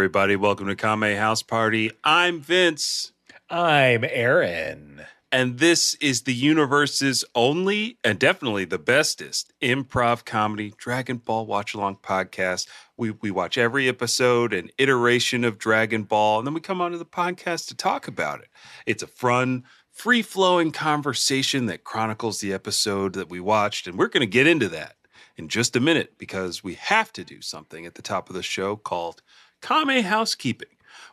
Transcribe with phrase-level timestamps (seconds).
[0.00, 1.90] Everybody, welcome to Kame House Party.
[2.02, 3.12] I'm Vince,
[3.50, 5.02] I'm Aaron.
[5.30, 11.74] and this is the universe's only and definitely the bestest improv comedy Dragon Ball Watch
[11.74, 12.66] Along podcast.
[12.96, 16.96] We, we watch every episode and iteration of Dragon Ball, and then we come onto
[16.96, 18.48] the podcast to talk about it.
[18.86, 24.08] It's a fun, free flowing conversation that chronicles the episode that we watched, and we're
[24.08, 24.96] going to get into that
[25.36, 28.42] in just a minute because we have to do something at the top of the
[28.42, 29.20] show called
[29.60, 30.68] Kame Housekeeping,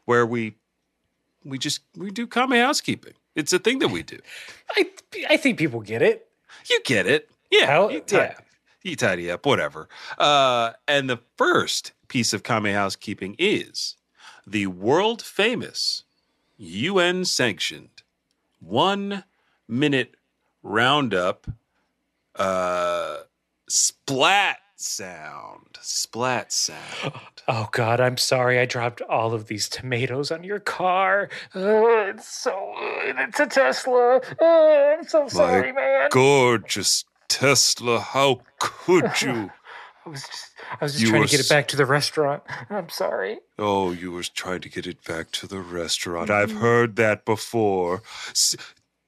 [0.05, 0.55] where we
[1.43, 3.13] we just we do Kame Housekeeping.
[3.35, 4.19] It's a thing that we do.
[4.75, 4.89] I
[5.29, 6.27] I think people get it.
[6.69, 7.29] You get it.
[7.51, 7.67] Yeah.
[7.67, 8.39] How- you, tidy, yeah.
[8.83, 9.87] you tidy up, whatever.
[10.17, 13.95] Uh, and the first piece of Kame Housekeeping is
[14.45, 16.03] the world famous
[16.57, 18.01] UN sanctioned
[18.59, 19.23] one
[19.67, 20.15] minute
[20.63, 21.47] roundup
[22.35, 23.17] uh,
[23.69, 25.77] splat sound.
[25.81, 27.13] Splat sound.
[27.47, 28.59] Oh God, I'm sorry.
[28.59, 31.29] I dropped all of these tomatoes on your car.
[31.55, 32.73] Oh, it's so.
[32.77, 34.21] It's a Tesla.
[34.39, 36.09] Oh, I'm so sorry, man.
[36.11, 39.51] Gorgeous Tesla, how could you?
[40.05, 42.43] I was just, I was just You trying to get it back to the restaurant.
[42.69, 43.39] I'm sorry.
[43.59, 46.29] Oh, you were trying to get it back to the restaurant.
[46.29, 46.59] I've mm-hmm.
[46.59, 48.03] heard that before.
[48.29, 48.55] S-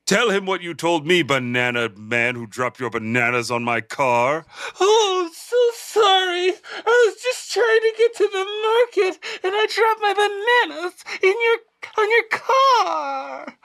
[0.10, 4.44] tell him what you told me, banana man who dropped your bananas on my car.
[4.82, 6.50] Oh, I'm so sorry.
[6.50, 11.36] I was just trying to get to the market and I dropped my bananas in
[11.46, 11.58] your
[12.00, 13.56] on your car.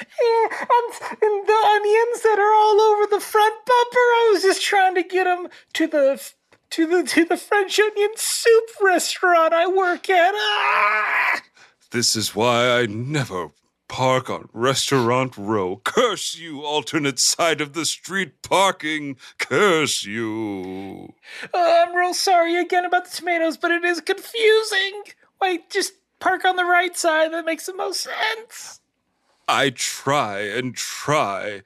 [0.00, 3.96] And, and the onions that are all over the front bumper.
[3.96, 6.32] I was just trying to get them to the
[6.70, 10.34] to the to the French onion soup restaurant I work at.
[10.34, 11.40] Ah!
[11.92, 13.52] This is why I never
[13.92, 15.76] park on Restaurant Row.
[15.84, 19.18] Curse you, alternate side of the street parking.
[19.38, 21.12] Curse you.
[21.52, 25.02] Oh, I'm real sorry again about the tomatoes, but it is confusing.
[25.42, 27.34] Wait, just park on the right side.
[27.34, 28.80] That makes the most sense.
[29.46, 31.60] I try and try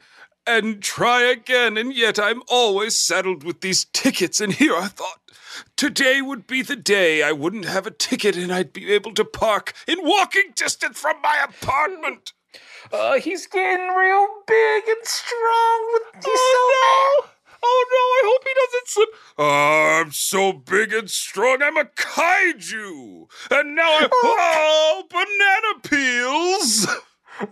[0.45, 4.41] and try again, and yet I'm always saddled with these tickets.
[4.41, 5.21] And here I thought
[5.77, 9.25] today would be the day I wouldn't have a ticket and I'd be able to
[9.25, 12.33] park in walking distance from my apartment.
[12.93, 17.31] Uh, he's getting real big and strong with these Oh no!
[17.63, 19.09] Oh no, I hope he doesn't slip.
[19.39, 23.27] Oh, I'm so big and strong, I'm a kaiju!
[23.51, 24.09] And now I'm.
[24.13, 26.87] Oh, banana peels!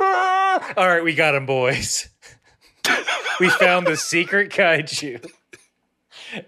[0.01, 0.73] Ah!
[0.77, 2.09] All right, we got him, boys.
[3.41, 5.31] we found the secret kaiju.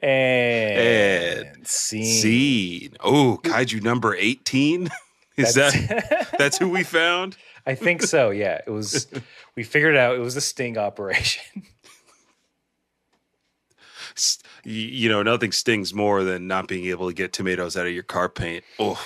[0.02, 2.04] And, And scene.
[2.04, 2.97] Scene.
[3.00, 4.88] Oh, kaiju number 18?
[5.36, 7.36] Is that that's who we found?
[7.66, 8.30] I think so.
[8.30, 9.06] Yeah, it was.
[9.54, 11.62] We figured out it was a sting operation.
[14.64, 18.03] You know, nothing stings more than not being able to get tomatoes out of your
[18.03, 18.64] car paint.
[18.78, 18.98] Oh,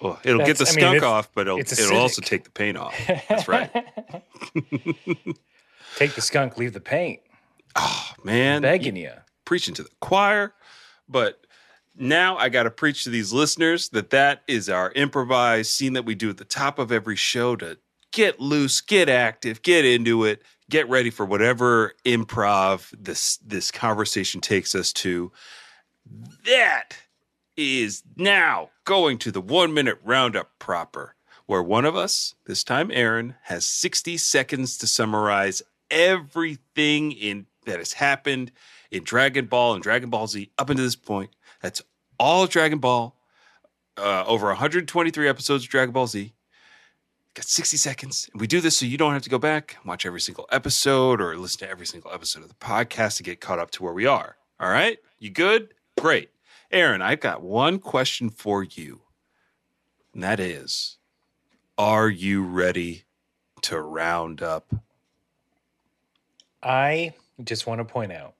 [0.00, 2.50] oh it'll get the That's- I mean, skunk off, but it'll, it'll also take the
[2.50, 2.94] paint off.
[3.28, 3.70] That's right.
[5.96, 7.20] Take the skunk, leave the paint.
[7.74, 8.56] Oh, man.
[8.56, 9.12] I'm Begging you.
[9.46, 10.52] Preaching to the choir,
[11.08, 11.46] but
[11.96, 16.04] now I got to preach to these listeners that that is our improvised scene that
[16.04, 17.78] we do at the top of every show to
[18.12, 24.42] get loose, get active, get into it, get ready for whatever improv this this conversation
[24.42, 25.32] takes us to.
[26.44, 26.90] That
[27.56, 31.14] is now going to the 1 minute roundup proper
[31.46, 37.78] where one of us, this time Aaron, has 60 seconds to summarize everything in that
[37.78, 38.52] has happened
[38.96, 41.30] in Dragon Ball and Dragon Ball Z up until this point.
[41.62, 41.82] That's
[42.18, 43.14] all Dragon Ball.
[43.96, 46.32] Uh, over 123 episodes of Dragon Ball Z.
[47.34, 48.30] Got 60 seconds.
[48.34, 51.36] We do this so you don't have to go back watch every single episode or
[51.36, 54.06] listen to every single episode of the podcast to get caught up to where we
[54.06, 54.36] are.
[54.58, 54.98] All right?
[55.18, 55.74] You good?
[55.98, 56.30] Great.
[56.70, 59.02] Aaron, I've got one question for you.
[60.14, 60.96] And that is
[61.76, 63.04] Are you ready
[63.62, 64.74] to round up?
[66.62, 67.12] I
[67.44, 68.34] just want to point out,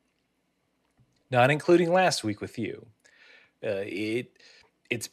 [1.31, 2.87] not including last week with you,
[3.65, 4.33] uh, it
[4.91, 5.09] it's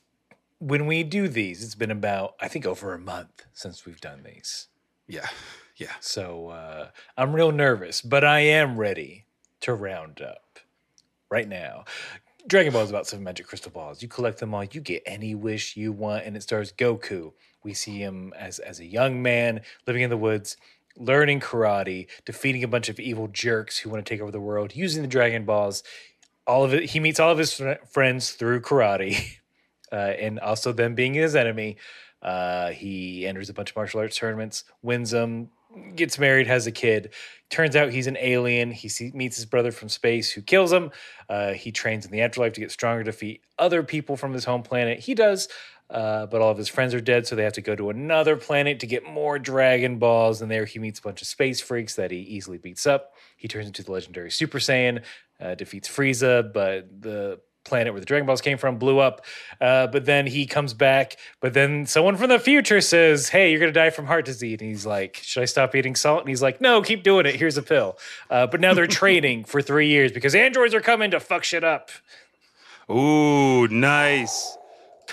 [0.59, 4.23] when we do these, it's been about I think over a month since we've done
[4.23, 4.67] these.
[5.07, 5.27] Yeah.
[5.75, 5.93] Yeah.
[5.99, 9.25] So uh, I'm real nervous, but I am ready
[9.61, 10.59] to round up
[11.29, 11.85] right now.
[12.47, 14.01] Dragon Ball is about seven magic crystal balls.
[14.01, 17.31] You collect them all, you get any wish you want, and it stars Goku.
[17.63, 20.57] We see him as as a young man living in the woods,
[20.97, 24.75] learning karate, defeating a bunch of evil jerks who want to take over the world,
[24.75, 25.83] using the Dragon Balls.
[26.45, 29.37] All of it, he meets all of his fr- friends through karate,
[29.91, 31.77] uh, and also them being his enemy.
[32.21, 35.49] Uh, he enters a bunch of martial arts tournaments, wins them,
[35.95, 37.13] gets married, has a kid.
[37.49, 38.71] Turns out he's an alien.
[38.71, 40.91] He see, meets his brother from space who kills him.
[41.29, 44.63] Uh, he trains in the afterlife to get stronger, defeat other people from his home
[44.63, 44.99] planet.
[44.99, 45.47] He does,
[45.93, 48.35] uh, but all of his friends are dead, so they have to go to another
[48.35, 50.41] planet to get more Dragon Balls.
[50.41, 53.13] And there he meets a bunch of space freaks that he easily beats up.
[53.37, 55.03] He turns into the legendary Super Saiyan,
[55.39, 59.23] uh, defeats Frieza, but the planet where the Dragon Balls came from blew up.
[59.61, 61.17] Uh, but then he comes back.
[61.39, 64.57] But then someone from the future says, Hey, you're going to die from heart disease.
[64.59, 66.21] And he's like, Should I stop eating salt?
[66.21, 67.35] And he's like, No, keep doing it.
[67.35, 67.97] Here's a pill.
[68.31, 71.63] Uh, but now they're training for three years because androids are coming to fuck shit
[71.63, 71.91] up.
[72.89, 74.57] Ooh, nice.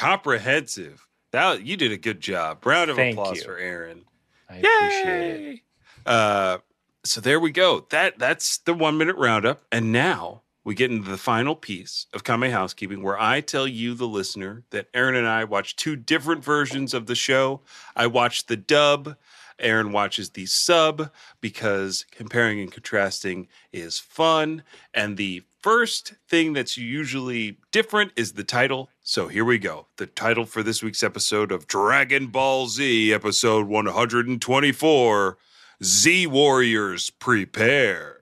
[0.00, 1.06] Comprehensive.
[1.32, 2.64] That you did a good job.
[2.64, 3.44] Round of Thank applause you.
[3.44, 4.04] for Aaron.
[4.48, 5.60] I appreciate it.
[6.06, 6.58] Uh,
[7.04, 7.86] so there we go.
[7.90, 12.24] That that's the one minute roundup, and now we get into the final piece of
[12.24, 16.42] Kame Housekeeping, where I tell you, the listener, that Aaron and I watched two different
[16.42, 17.60] versions of the show.
[17.94, 19.16] I watched the dub.
[19.58, 21.10] Aaron watches the sub
[21.42, 24.62] because comparing and contrasting is fun.
[24.94, 28.88] And the first thing that's usually different is the title.
[29.02, 29.86] So here we go.
[29.96, 35.38] The title for this week's episode of Dragon Ball Z, episode 124
[35.82, 38.20] Z Warriors Prepare.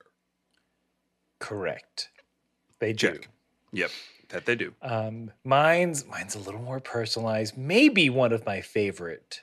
[1.38, 2.10] Correct.
[2.80, 3.12] They do.
[3.12, 3.28] Check.
[3.72, 3.90] Yep,
[4.30, 4.74] that they do.
[4.82, 7.56] Um, mine's mine's a little more personalized.
[7.56, 9.42] Maybe one of my favorite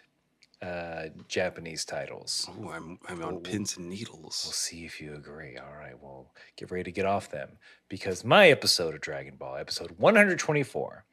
[0.62, 2.50] uh, Japanese titles.
[2.62, 3.40] Oh, I'm, I'm on Oh.
[3.40, 4.42] pins and needles.
[4.46, 5.58] We'll see if you agree.
[5.58, 7.58] All right, well, get ready to get off them
[7.90, 11.06] because my episode of Dragon Ball, episode 124,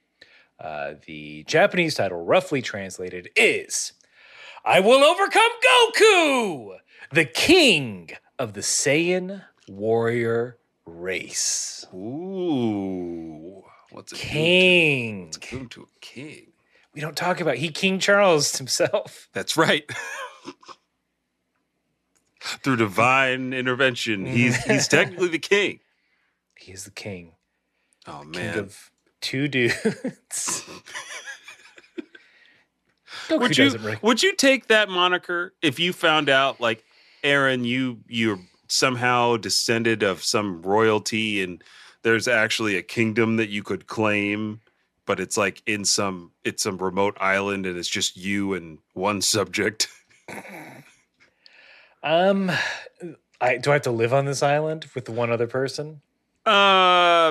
[0.60, 3.92] uh, the Japanese title, roughly translated, is
[4.64, 5.50] I Will Overcome
[5.98, 6.76] Goku,
[7.12, 11.84] the king of the Saiyan warrior race.
[11.94, 15.24] Ooh, what's it do King.
[15.26, 16.51] What's it do to a king?
[16.94, 19.28] We don't talk about he King Charles himself.
[19.32, 19.84] That's right.
[22.64, 24.34] Through divine intervention, mm-hmm.
[24.34, 25.78] he's he's technically the king.
[26.58, 27.34] He is the king.
[28.06, 28.90] Oh King man, of
[29.20, 30.64] two dudes.
[33.30, 36.84] Would you rec- would you take that moniker if you found out like
[37.22, 41.62] Aaron, you you're somehow descended of some royalty and
[42.02, 44.60] there's actually a kingdom that you could claim,
[45.12, 49.20] but it's like in some it's some remote island and it's just you and one
[49.20, 49.88] subject.
[52.04, 52.50] Um,
[53.40, 56.00] I do I have to live on this island with one other person?
[56.44, 57.30] Uh,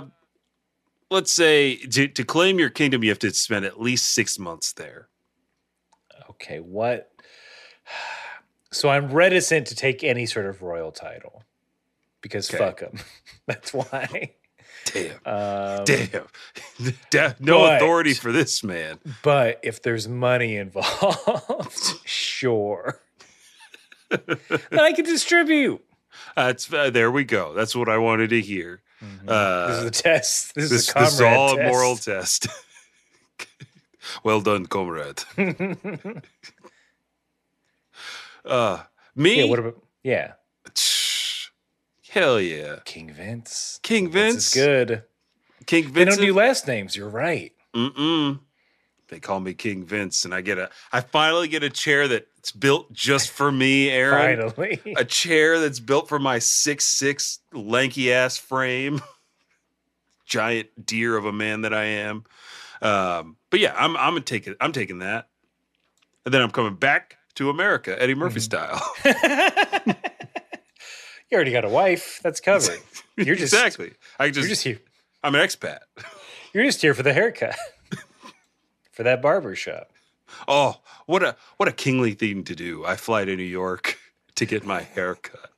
[1.10, 4.72] let's say to, to claim your kingdom, you have to spend at least six months
[4.72, 5.10] there.
[6.30, 7.12] Okay, what?
[8.72, 11.44] So I'm reticent to take any sort of royal title
[12.22, 12.58] because Okay.
[12.58, 13.00] fuck them.
[13.46, 14.36] That's why.
[14.86, 16.26] Damn, Um, damn,
[17.12, 19.00] Da- no but- authority for this man.
[19.24, 23.02] But if there's money involved, sure.
[24.10, 25.84] then I can distribute.
[26.36, 27.54] That's uh, there we go.
[27.54, 28.82] That's what I wanted to hear.
[29.28, 30.56] Uh, this is a test.
[30.56, 32.48] This, this, is a this is all a moral test.
[34.24, 35.24] well done, comrade.
[38.46, 38.84] Uh,
[39.16, 39.40] me?
[39.40, 39.46] yeah.
[39.46, 39.82] What about?
[40.04, 40.34] Yeah.
[42.12, 43.80] Hell yeah, King Vince.
[43.84, 44.48] King Vince Vince.
[44.48, 45.04] is good.
[45.66, 45.96] King Vince.
[45.96, 46.96] They don't do last names.
[46.96, 47.54] You're right.
[47.74, 48.40] Mm-mm.
[49.08, 50.70] They call me King Vince, and I get a.
[50.92, 54.52] I finally get a chair that's built just for me, Aaron.
[54.52, 54.82] Finally.
[54.98, 59.02] A chair that's built for my six six lanky ass frame,
[60.26, 62.26] giant deer of a man that I am.
[62.82, 65.30] Um, but yeah, I'm I'm taking I'm taking that,
[66.26, 69.94] and then I'm coming back to America, Eddie Murphy Mm-hmm.
[69.94, 69.96] style.
[71.32, 72.20] you already got a wife.
[72.24, 72.80] That's covered.
[73.16, 73.94] You're just exactly.
[74.20, 74.80] I just, You're just, here.
[75.24, 75.80] I'm an expat.
[76.54, 77.56] You're just here for the haircut.
[78.92, 79.92] for that barber shop.
[80.48, 82.86] Oh, what a what a kingly thing to do.
[82.86, 83.98] I fly to New York
[84.36, 85.52] to get my hair cut.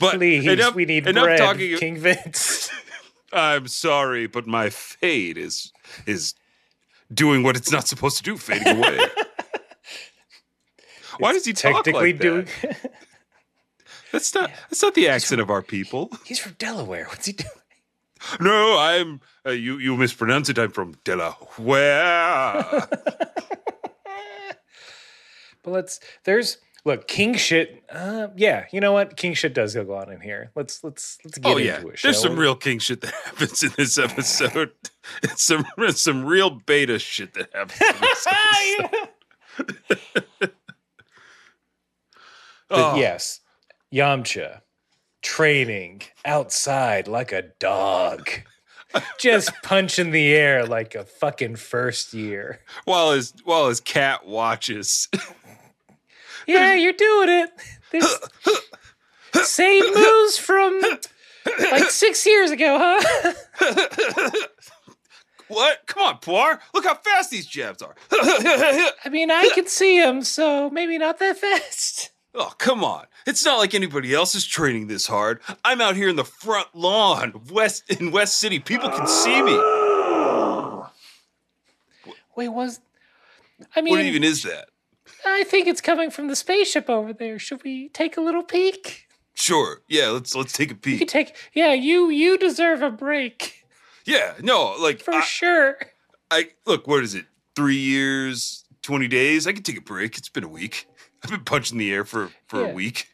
[0.00, 1.38] But Please, enough, we need enough bread.
[1.38, 1.78] talking.
[1.78, 2.70] King Vince.
[3.32, 5.72] I'm sorry, but my fade is
[6.04, 6.34] is
[7.12, 8.98] doing what it's not supposed to do, fading away.
[11.18, 12.48] Why does he talk Technically like doing.
[12.62, 12.92] that?
[14.12, 16.08] That's not that's not the accent of our people.
[16.24, 17.06] He's from Delaware.
[17.06, 17.50] What's he doing?
[18.40, 19.78] No, I'm uh, you.
[19.78, 20.56] You mispronounce it.
[20.56, 22.64] I'm from Delaware.
[25.64, 25.98] But let's.
[26.24, 27.82] There's look King shit.
[27.90, 29.16] Uh, yeah, you know what?
[29.16, 30.50] King shit does go on in here.
[30.54, 32.00] Let's let's let's get oh yeah, into it.
[32.02, 32.42] there's some we?
[32.42, 34.72] real king shit that happens in this episode.
[35.22, 37.80] It's some it's some real beta shit that happens.
[37.80, 38.26] In this
[39.58, 40.24] episode.
[42.74, 43.40] But Oh, yes,
[43.92, 44.60] Yamcha
[45.22, 48.28] training outside like a dog,
[49.18, 52.60] just punching the air like a fucking first year.
[52.84, 55.08] while his while his cat watches.
[56.46, 57.50] Yeah, you're doing it.
[57.90, 58.18] There's
[59.48, 60.78] same moves from
[61.70, 64.42] like six years ago, huh?
[65.48, 65.86] What?
[65.86, 66.58] Come on, Puar.
[66.74, 67.94] Look how fast these jabs are.
[68.12, 72.10] I mean, I can see him, so maybe not that fast.
[72.34, 73.06] Oh, come on.
[73.26, 75.40] It's not like anybody else is training this hard.
[75.64, 78.58] I'm out here in the front lawn of West in West City.
[78.58, 79.58] People can see me.
[82.36, 82.80] Wait, was
[83.76, 84.68] I mean, What even is that?
[85.24, 87.38] I think it's coming from the spaceship over there.
[87.38, 89.06] Should we take a little peek?
[89.34, 89.82] Sure.
[89.88, 90.98] Yeah, let's let's take a peek.
[90.98, 91.36] could take.
[91.54, 93.64] Yeah, you you deserve a break
[94.04, 95.78] Yeah, no, like for I, sure.
[96.30, 97.26] I look, what is it?
[97.56, 99.46] 3 years, 20 days.
[99.46, 100.18] I can take a break.
[100.18, 100.86] It's been a week.
[101.24, 102.68] I've been punching the air for for Yeah.
[102.68, 103.08] a week.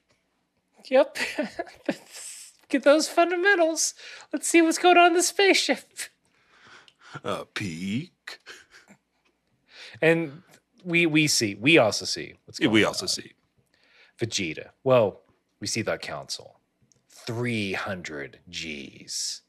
[0.88, 1.16] Yep.
[2.68, 3.94] Get those fundamentals.
[4.32, 5.84] Let's see what's going on in the spaceship.
[7.24, 8.38] Uh peek.
[10.02, 10.42] And
[10.84, 12.88] we we see we also see what's Yeah, going we on.
[12.88, 13.32] also see.
[14.18, 14.70] Vegeta.
[14.84, 15.20] Well,
[15.60, 16.60] we see the council.
[17.26, 19.42] 300 G's.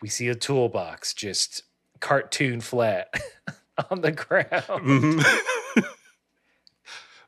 [0.00, 1.62] We see a toolbox just
[2.00, 3.12] cartoon flat
[3.90, 4.50] on the ground.
[4.52, 5.24] Mhm.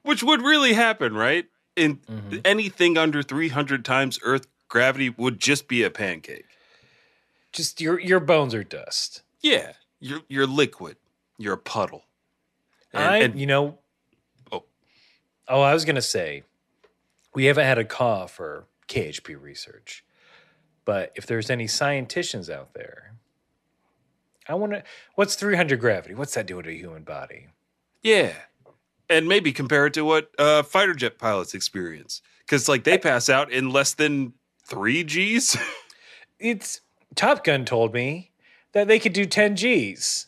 [0.08, 1.46] Which would really happen, right?
[1.76, 2.40] In Mhm.
[2.42, 6.46] anything under 300 times Earth gravity would just be a pancake.
[7.52, 9.20] Just your your bones are dust.
[9.42, 10.96] Yeah, you're you're liquid.
[11.36, 12.06] You're a puddle.
[12.94, 13.80] And- I and- you know
[14.50, 14.64] Oh.
[15.46, 16.44] Oh, I was going to say
[17.34, 20.04] we haven't had a call for KHP research.
[20.86, 23.12] But if there's any scienticians out there,
[24.46, 24.82] I want to
[25.16, 26.14] what's 300 gravity?
[26.14, 27.48] What's that do to a human body?
[28.02, 28.32] yeah,
[29.10, 33.28] and maybe compare it to what uh, fighter jet pilots experience, because like they pass
[33.28, 34.32] out in less than
[34.64, 35.56] three G's.
[36.38, 36.80] it's
[37.14, 38.30] Top Gun told me
[38.72, 40.26] that they could do 10 G's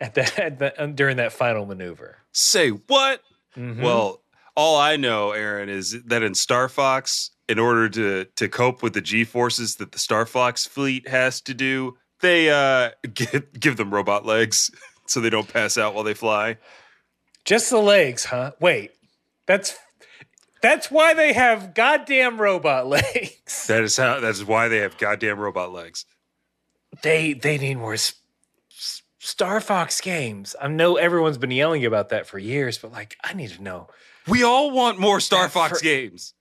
[0.00, 2.18] at that at the, um, during that final maneuver.
[2.32, 3.22] Say what?
[3.56, 3.80] Mhm.
[3.82, 4.22] Well,
[4.56, 8.92] all I know, Aaron, is that in Star Fox, in order to to cope with
[8.92, 13.76] the G forces that the Star Fox fleet has to do, they uh, give give
[13.76, 14.70] them robot legs
[15.06, 16.58] so they don't pass out while they fly.
[17.48, 18.52] Just the legs, huh?
[18.60, 18.90] Wait,
[19.46, 19.74] that's
[20.60, 23.66] that's why they have goddamn robot legs.
[23.68, 24.20] That is how.
[24.20, 26.04] That is why they have goddamn robot legs.
[27.02, 28.14] They they need more s-
[28.70, 30.54] s- Star Fox games.
[30.60, 33.88] I know everyone's been yelling about that for years, but like I need to know.
[34.26, 36.34] We all want more Star Fox fr- games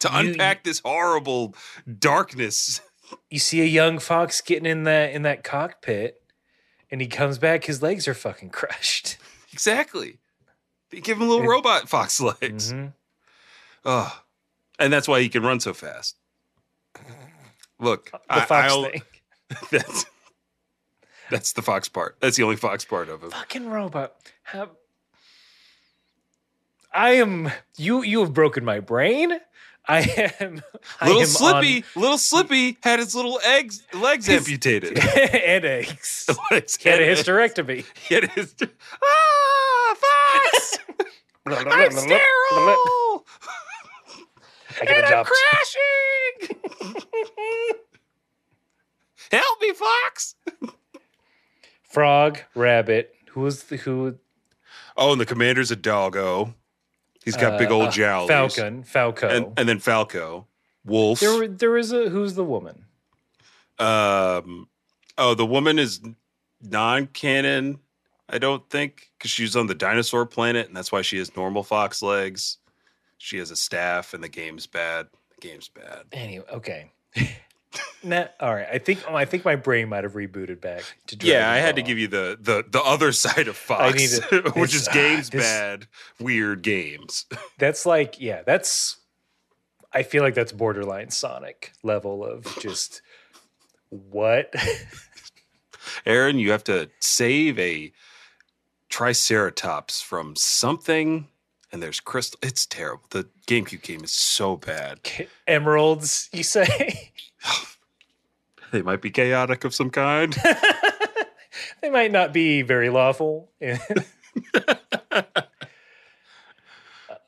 [0.00, 1.54] to You- unpack this horrible
[1.98, 2.82] darkness.
[3.30, 6.20] You see a young fox getting in that in that cockpit,
[6.90, 7.64] and he comes back.
[7.64, 9.16] His legs are fucking crushed.
[9.60, 10.16] Exactly.
[10.90, 12.72] They give him little It- robot fox legs.
[12.72, 12.94] Mhm.
[13.84, 14.12] Ugh.
[14.78, 16.16] and that's why he can run so fast.
[17.78, 19.02] Look, The I, fox I'll- thing.
[19.70, 20.06] That's
[21.30, 22.16] that's the fox part.
[22.20, 23.30] That's the only fox part of him.
[23.30, 24.14] fucking robot.
[24.44, 24.70] How-
[26.92, 28.02] I am you.
[28.02, 29.38] You have broken my brain.
[29.88, 30.00] I
[30.40, 30.62] am
[31.00, 34.98] I Little am Slippy, little Slippy had his little eggs legs His- amputated.
[35.02, 36.28] on headaches.
[36.50, 37.84] Legs He had a hysterectomy.
[38.08, 38.30] He had
[38.62, 38.66] ah.
[41.52, 43.26] I'm sterile.
[44.80, 46.58] I gotta and I'm crashing.
[49.32, 50.34] Help me, fox.
[51.82, 53.14] Frog, rabbit.
[53.30, 54.16] Who was the who?
[54.96, 56.54] Oh, and the commander's a doggo.
[57.24, 58.28] He's got big uh, old uh, jowls.
[58.28, 59.28] Falcon, Falco.
[59.28, 60.46] and, and then Falco,
[60.84, 61.20] Wolf.
[61.20, 62.86] there, were, there was a who's the woman?
[63.78, 64.68] um,
[65.18, 66.00] oh, the woman is
[66.62, 67.78] non-canon.
[68.32, 71.62] I don't think because she's on the dinosaur planet, and that's why she has normal
[71.62, 72.58] fox legs.
[73.18, 75.08] She has a staff, and the game's bad.
[75.40, 76.04] The game's bad.
[76.12, 76.90] Anyway, okay.
[78.02, 78.68] nah, all right.
[78.72, 81.16] I think oh, I think my brain might have rebooted back to.
[81.20, 84.18] Yeah, I had to give you the the the other side of Fox,
[84.54, 85.86] which is ah, games this- bad,
[86.18, 87.26] weird games.
[87.58, 88.42] That's like yeah.
[88.44, 88.96] That's.
[89.92, 93.02] I feel like that's borderline Sonic level of just
[93.88, 94.54] what.
[96.06, 97.92] Aaron, you have to save a
[98.90, 101.28] Triceratops from something,
[101.72, 102.38] and there's crystal.
[102.42, 103.04] It's terrible.
[103.10, 105.00] The GameCube game is so bad.
[105.46, 107.12] Emeralds, you say?
[108.72, 110.32] They might be chaotic of some kind.
[111.82, 113.50] they might not be very lawful.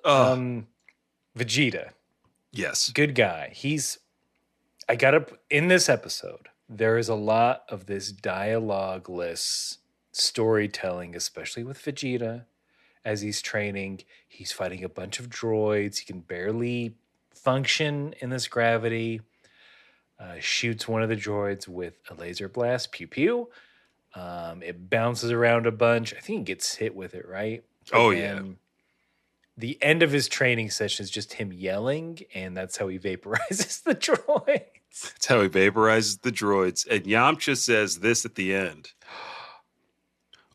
[0.05, 0.67] Oh, um,
[1.39, 1.91] Vegeta,
[2.51, 2.91] yes.
[2.91, 3.51] good guy.
[3.55, 3.99] He's.
[4.89, 6.49] I got up in this episode.
[6.69, 9.79] There is a lot of this dialogue dialogueless
[10.13, 12.45] storytelling, especially with Vegeta,
[13.05, 14.03] as he's training.
[14.29, 15.99] He's fighting a bunch of droids.
[15.99, 16.95] He can barely
[17.35, 19.23] function in this gravity.
[20.19, 22.93] Uh, shoots one of the droids with a laser blast.
[22.93, 23.49] Pew pew.
[24.15, 26.15] Um, it bounces around a bunch.
[26.15, 27.65] I think he gets hit with it, right?
[27.93, 28.43] Oh, yeah.
[29.57, 33.83] The end of his training session is just him yelling, and that's how he vaporizes
[33.83, 35.13] the droids.
[35.13, 36.87] That's how he vaporizes the droids.
[36.89, 38.93] And Yamcha says this at the end.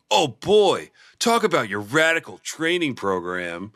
[0.09, 3.73] Oh boy, talk about your radical training program.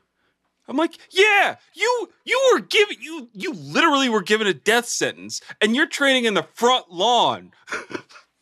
[0.68, 5.42] I'm like, yeah, you you were given you you literally were given a death sentence,
[5.60, 7.52] and you're training in the front lawn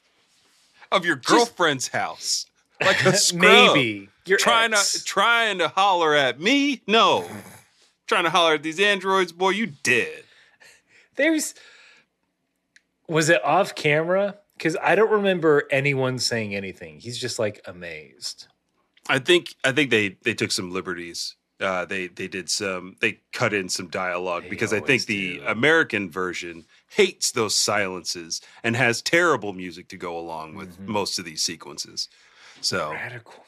[0.91, 2.46] of your girlfriend's house,
[2.81, 3.41] like a scrub.
[3.41, 6.84] Maybe you're trying to trying to holler at me.
[6.86, 7.27] No,
[8.05, 10.24] trying to holler at these androids, boy, you did.
[11.15, 11.55] There's
[13.08, 14.36] was it off camera?
[14.59, 16.99] Because I don't remember anyone saying anything.
[16.99, 18.47] He's just like amazed.
[19.07, 21.35] I think I think they they took some liberties.
[21.61, 25.37] Uh, they they did some they cut in some dialogue They because I think the
[25.39, 25.45] do.
[25.47, 30.87] American version hates those silences and has terrible music to go along with Mhm.
[30.87, 32.09] most of these sequences.
[32.59, 33.45] So Radical.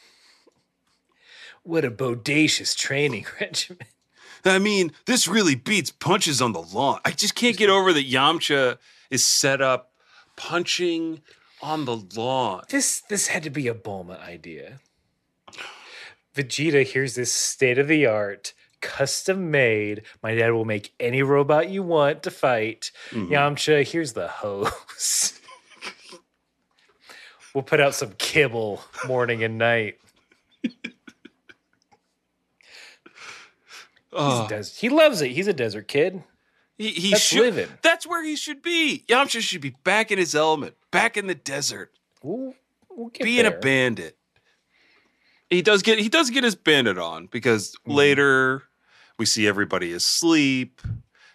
[1.64, 3.86] What a bodacious training regimen.
[4.46, 7.00] I mean, this really beats punches on the lawn.
[7.06, 8.78] I just can't get over that Yamcha
[9.12, 9.91] is set up
[10.36, 11.22] punching
[11.62, 12.64] on the lawn.
[12.70, 14.80] This this had to be a Bulma idea.
[16.36, 20.04] Vegeta, here's this state of the art, custom made.
[20.24, 22.92] My dad will make any robot you want to fight.
[23.10, 23.30] Mhm.
[23.30, 25.40] Yamcha, here's the hose.
[27.54, 29.98] we'll put out some kibble morning and night.
[34.14, 35.32] Oh, he loves it.
[35.32, 36.24] He's a desert kid.
[36.82, 37.40] He he That's should.
[37.56, 37.68] living.
[37.82, 39.04] That's where he should be.
[39.08, 41.92] Yamcha should be back in his element, back in the desert.
[42.24, 42.56] We'll,
[42.90, 43.56] we'll being there.
[43.58, 44.18] a bandit.
[45.50, 47.94] He does get he does get his bandit on because Mhm.
[47.96, 48.64] later
[49.18, 50.82] we see everybody asleep.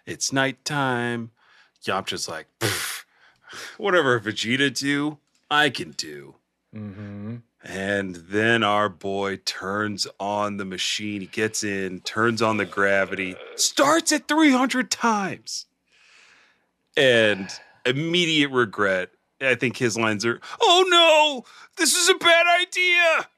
[0.06, 1.30] It's nighttime.
[1.84, 2.46] Yamcha's like,
[3.76, 5.18] whatever Vegeta do,
[5.50, 6.36] I can do.
[6.74, 7.42] Mhm.
[7.68, 11.22] And then our boy turns on the machine.
[11.22, 15.66] He gets in, turns on the gravity, starts at 300 times.
[16.96, 17.50] And
[17.84, 19.10] immediate regret.
[19.40, 21.44] I think his lines are, oh no,
[21.76, 23.28] this is a bad idea.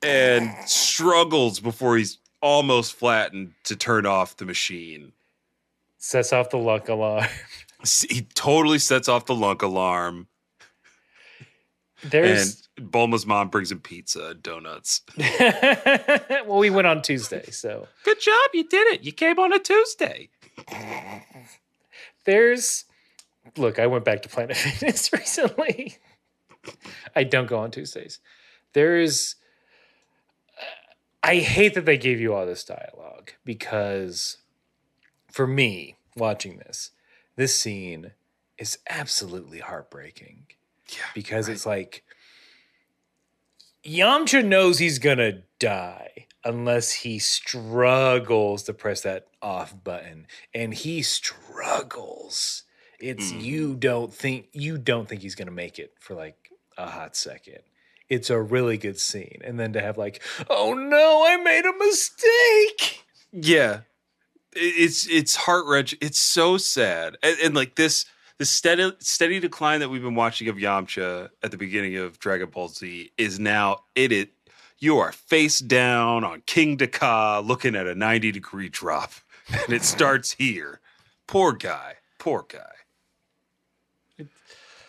[0.00, 5.12] And struggles before he's almost flattened to turn off the machine.
[5.98, 7.26] Sets off the lunk alarm.
[7.84, 10.28] He totally sets off the lunk alarm.
[12.04, 15.02] There's and Bulma's mom brings him pizza and donuts.
[15.18, 19.04] well, we went on Tuesday, so Good job, you did it.
[19.04, 20.28] You came on a Tuesday.
[22.24, 22.84] there's
[23.56, 25.98] look, I went back to Planet Fitness recently.
[27.14, 28.20] I don't go on Tuesdays.
[28.72, 29.36] There's
[31.22, 34.38] I hate that they gave you all this dialogue because
[35.30, 36.90] for me, watching this,
[37.36, 38.12] this scene
[38.58, 40.46] is absolutely heartbreaking
[40.92, 41.04] Yeah.
[41.14, 42.04] because it's like
[43.84, 51.02] Yamcha knows he's gonna die unless he struggles to press that off button, and he
[51.02, 52.64] struggles.
[52.98, 53.42] It's Mm.
[53.42, 57.58] you don't think you don't think he's gonna make it for like a hot second.
[58.08, 61.72] It's a really good scene, and then to have like, oh no, I made a
[61.76, 63.04] mistake.
[63.32, 63.80] Yeah.
[64.54, 65.98] It's it's heart wrenching.
[66.02, 67.16] It's so sad.
[67.22, 68.04] And, and like this
[68.42, 72.50] the steady steady decline that we've been watching of Yamcha at the beginning of Dragon
[72.50, 74.30] Ball Z is now it it
[74.80, 79.12] you are face down on King Daka looking at a 90 degree drop.
[79.48, 80.80] And it starts here.
[81.28, 81.98] Poor guy.
[82.18, 84.26] Poor guy.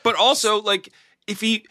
[0.02, 0.92] But also, like,
[1.28, 1.68] if he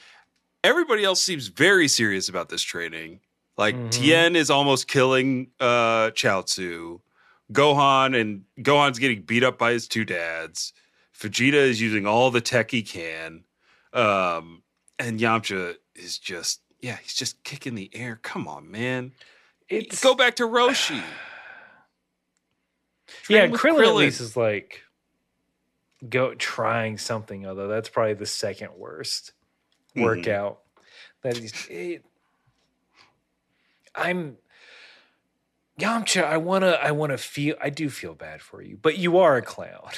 [0.63, 3.19] everybody else seems very serious about this training.
[3.59, 3.91] Like Mhm.
[3.91, 7.01] Tien is almost killing uh Chaozu.
[7.53, 10.73] Gohan and Gohan's getting beat up by his two dads.
[11.23, 13.45] Vegeta is using all the tech he can.
[13.93, 14.63] Um
[14.99, 18.19] and Yamcha is just yeah, he's just kicking the air.
[18.23, 19.13] Come on, man.
[19.69, 21.01] It's Go back to Roshi.
[23.29, 23.47] yeah.
[23.47, 24.83] With Krillin, at least is like
[26.09, 27.69] go trying something other.
[27.69, 29.33] That's probably the second worst
[29.97, 30.03] Mhm.
[30.03, 30.61] workout.
[31.23, 32.05] That is, it,
[33.95, 34.37] I'm
[35.79, 36.25] Yamcha.
[36.25, 37.55] I wanna, I wanna feel.
[37.63, 39.91] I do feel bad for you, but you are a clown.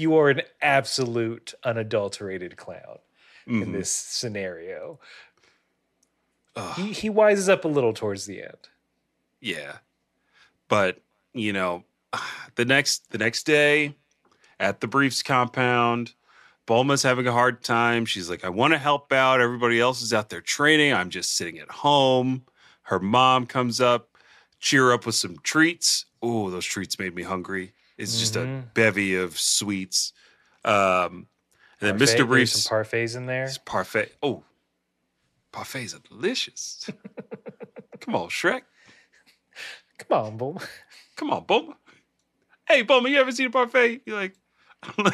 [0.00, 2.98] You are an absolute, unadulterated clown
[3.46, 3.72] in Mhm.
[3.72, 4.98] this scenario.
[6.56, 6.76] Ugh.
[6.76, 8.68] He he wises up a little towards the end.
[9.40, 9.78] Yeah.
[10.68, 11.02] But,
[11.34, 11.84] you know,
[12.54, 13.94] the next the next day
[14.58, 16.14] at the Briefs compound,
[16.66, 18.06] Bulma's having a hard time.
[18.06, 19.40] She's like, I want to help out.
[19.40, 20.94] Everybody else is out there training.
[20.94, 22.44] I'm just sitting at home.
[22.84, 24.16] Her mom comes up,
[24.60, 26.06] cheer up with some treats.
[26.22, 27.72] Oh, those treats made me hungry.
[28.00, 28.72] It's just a Mhm.
[28.74, 30.12] bevy of sweets.
[30.64, 31.26] Um, and
[31.80, 32.16] then Parfait, Mr.
[32.16, 33.48] there's Briefs some parfaits in there.
[33.64, 34.14] parfait.
[34.22, 34.44] Oh,
[35.52, 36.88] parfaits are delicious.
[38.00, 38.62] Come on, Shrek.
[39.98, 40.66] Come on, Bulma.
[41.16, 41.74] Come on, Bulma.
[42.66, 44.00] Hey, Bulma, you ever seen a parfait?
[44.06, 44.34] You're like,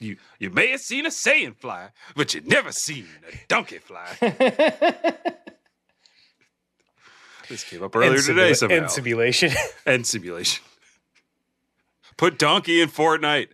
[0.00, 4.16] you you may have seen a saying fly, but you never seen a donkey fly.
[7.48, 8.76] this came up earlier today somehow.
[8.78, 9.52] And simulation.
[9.86, 10.64] and simulation.
[12.16, 13.48] Put donkey in Fortnite.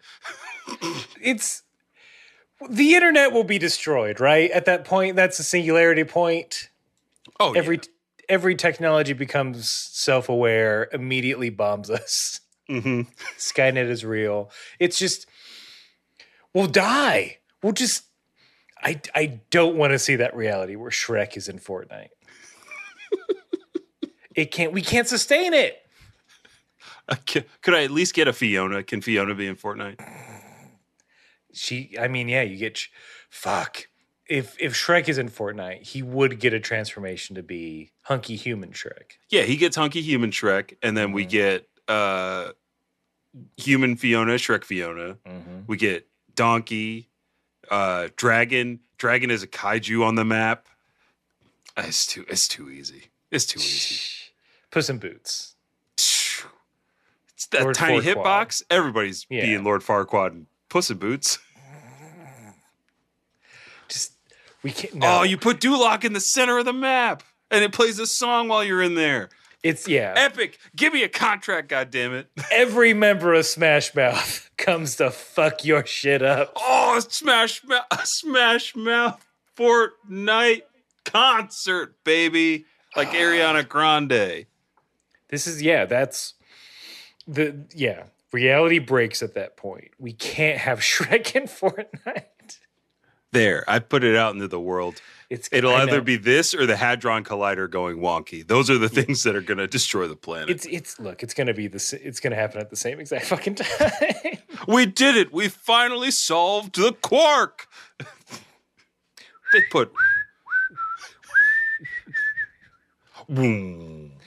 [1.21, 1.63] it's
[2.71, 4.51] the internet will be destroyed, right?
[4.51, 6.71] At that point, that's a singularity point.
[7.39, 7.81] Oh, Every
[8.29, 12.41] every technology becomes self-aware, immediately bombs us.
[12.69, 12.81] yeah.
[12.81, 13.01] hmm
[13.39, 14.51] Skynet is real.
[14.81, 15.27] It's just
[16.55, 17.39] we'll die.
[17.63, 18.05] We'll just
[18.83, 22.09] I I don't want to see that reality where Shrek is in Fortnite.
[24.35, 25.79] it can't we can't sustain it.
[27.27, 28.83] Could I at least get a Fiona?
[28.83, 30.01] Can Fiona be in Fortnite?
[31.53, 32.81] She I mean, yeah, you get
[33.31, 33.87] fuck.
[34.29, 38.73] If if Shrek is in Fortnite, he would get a transformation to be hunky human
[38.73, 39.13] Shrek.
[39.31, 41.29] Yeah, he gets hunky human Shrek, and then we Mhm.
[41.31, 42.53] get uh
[43.57, 45.15] human Fiona, Shrek Fiona.
[45.27, 45.61] Mm-hmm.
[45.67, 47.09] We get donkey,
[47.71, 48.81] uh dragon.
[48.99, 50.67] Dragon is a kaiju on the map.
[51.77, 53.05] It's too it's too easy.
[53.31, 54.01] It's too easy.
[54.71, 55.55] Puss in Boots.
[57.53, 58.63] That Lord tiny hitbox.
[58.71, 59.43] Everybody's Yeah.
[59.43, 61.39] being Lord Farquaad and Puss in Boots.
[63.89, 64.13] Just
[64.63, 64.95] we can't.
[64.95, 65.21] No.
[65.21, 68.49] Oh, you put Duloc in the center of the map, and it plays a song
[68.49, 69.29] while you're in there.
[69.63, 70.15] It's yeah.
[70.17, 70.59] Epic!
[70.77, 72.27] Give me a contract, goddammit.
[72.53, 76.53] Every member of Smash Mouth comes to fuck your shit up.
[76.57, 79.25] Oh, Smash Mouth, Smash Mouth
[79.57, 80.63] Fortnite
[81.05, 82.65] concert, baby.
[82.97, 84.47] Like Ariana Grande.
[85.29, 85.85] This is yeah.
[85.85, 86.35] That's
[87.27, 88.05] the yeah.
[88.33, 89.93] Reality breaks at that point.
[89.99, 92.59] We can't have Shrek in Fortnite.
[93.33, 95.01] There, I put it out into the world.
[95.29, 98.47] It's It'll either be this or the Hadron Collider going wonky.
[98.47, 100.51] Those are the things that are going to destroy the planet.
[100.51, 101.23] It's it's look.
[101.23, 101.93] It's gonna be this.
[101.93, 104.03] It's gonna happen at the same exact fucking time.
[104.69, 105.33] we did it.
[105.33, 107.67] We finally solved the quark.
[109.53, 109.93] they put.
[113.29, 114.13] Boom.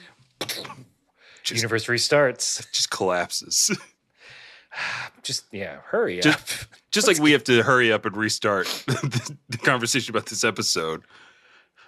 [1.42, 2.70] Just, Universe restarts.
[2.72, 3.70] just collapses.
[5.22, 5.78] Just yeah.
[5.86, 6.24] Hurry up.
[6.24, 10.44] Just- Just like we have to hurry up and restart the, the conversation about this
[10.44, 11.02] episode.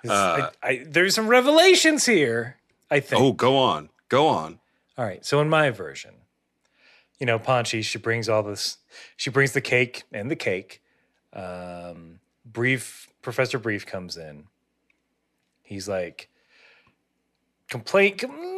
[0.08, 2.56] I, I, there's some revelations here.
[2.90, 3.22] I think.
[3.22, 3.88] Oh, go on.
[4.08, 4.58] Go on.
[4.98, 5.24] All right.
[5.24, 6.14] So in my version,
[7.20, 8.78] you know, Ponchi, she brings all this.
[9.16, 10.82] She brings the cake and the cake.
[11.32, 14.44] Um, Brief Professor Brief comes in.
[15.62, 16.28] He's like
[17.68, 18.18] complaint.
[18.18, 18.51] com-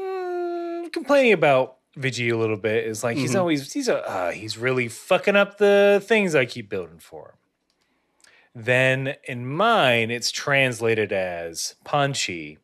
[0.94, 2.86] complaining about Veggie a little bit.
[2.86, 3.40] Is like he's Mhm.
[3.40, 7.36] always he's a uh, he's really fucking up the things I keep building for him.
[8.64, 12.58] Then in mine, it's translated as Ponchi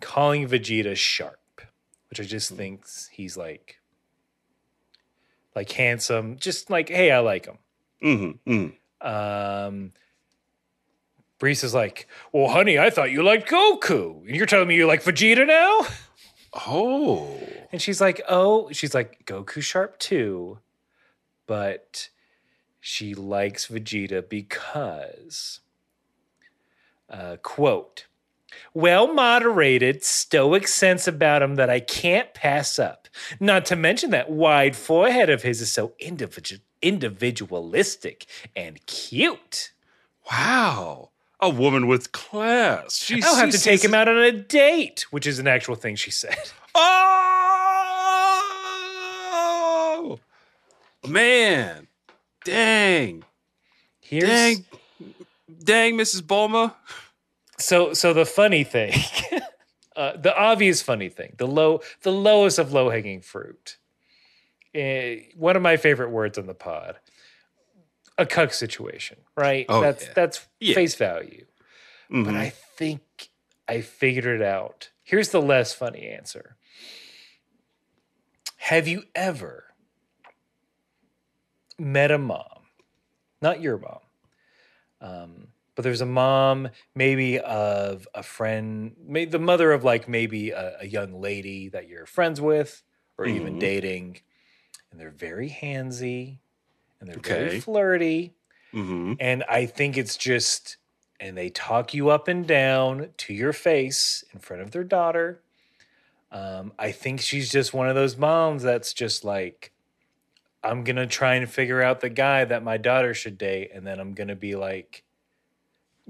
[0.00, 1.60] calling Vegeta sharp,
[2.08, 3.80] which I just think he's like,
[5.56, 7.58] like handsome, just like, hey, I like him.
[8.02, 9.06] Mm-hmm, mm-hmm.
[9.06, 9.92] Um,
[11.40, 14.86] Brees is like, well, honey, I thought you liked Goku, and you're telling me you
[14.86, 15.80] like Vegeta now?
[16.54, 17.38] Oh.
[17.70, 20.58] And she's like, oh, she's like, Goku sharp too,
[21.46, 22.10] but
[22.80, 25.60] she likes Vegeta because,
[27.08, 28.06] uh, quote,
[28.74, 33.08] well moderated, stoic sense about him that I can't pass up.
[33.40, 39.72] Not to mention that wide forehead of his is so individu- individualistic and cute.
[40.30, 41.11] Wow.
[41.42, 42.96] A woman with class.
[42.96, 45.74] She, I'll have she to take him out on a date, which is an actual
[45.74, 46.36] thing she said.
[50.04, 50.18] Oh
[51.06, 51.86] man,
[52.44, 53.24] dang,
[54.00, 54.64] Here's dang,
[55.64, 56.22] dang, Mrs.
[56.22, 56.74] Bulma.
[57.58, 58.94] so so the funny thing,
[59.96, 63.76] uh, the obvious funny thing, the low the lowest of low hanging fruit.
[64.74, 66.96] Eh, one of my favorite words on the pod.
[68.22, 69.66] A cuck situation, right?
[69.68, 70.12] Oh, that's yeah.
[70.14, 70.74] that's Yeah.
[70.74, 71.44] face value.
[72.12, 72.36] But Mhm.
[72.36, 73.02] I think
[73.66, 74.90] I figured it out.
[75.02, 76.56] Here's the less funny answer.
[78.58, 79.74] Have you ever
[81.80, 82.66] met a mom,
[83.40, 84.00] not your mom,
[85.00, 90.50] um, but there's a mom, maybe of a friend, maybe the mother of like maybe
[90.50, 92.84] a, a young lady that you're friends with
[93.18, 93.58] or even Mhm.
[93.58, 94.20] dating,
[94.92, 96.38] and they're very handsy
[97.02, 97.60] and they're very Okay.
[97.60, 98.32] flirty.
[98.72, 99.16] Mhm.
[99.20, 100.76] And I think it's just,
[101.20, 105.42] and they talk you up and down to your face in front of their daughter.
[106.30, 109.72] Um, I think she's just one of those moms that's just like,
[110.64, 113.72] I'm going to try and figure out the guy that my daughter should date.
[113.74, 115.02] And then I'm going to be like,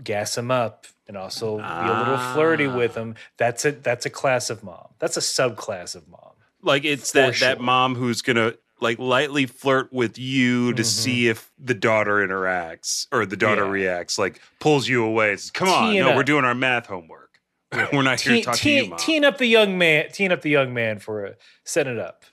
[0.02, 3.14] gas him up and also be a little flirty with him.
[3.38, 4.88] That's a that's a class of mom.
[4.98, 6.32] That's a subclass of mom.
[6.62, 7.48] Like it's that sure.
[7.48, 10.86] that mom who's gonna like lightly flirt with you to Mhm.
[10.86, 13.70] see if the daughter interacts or the daughter Yeah.
[13.70, 14.18] reacts.
[14.18, 15.36] Like pulls you away.
[15.36, 17.30] says, Come on, no, we're doing our math homework.
[17.92, 18.98] We're not here to Teen, talk to you, mom.
[18.98, 20.10] teen up the young man.
[20.12, 22.24] Teen up the young man for a setting it up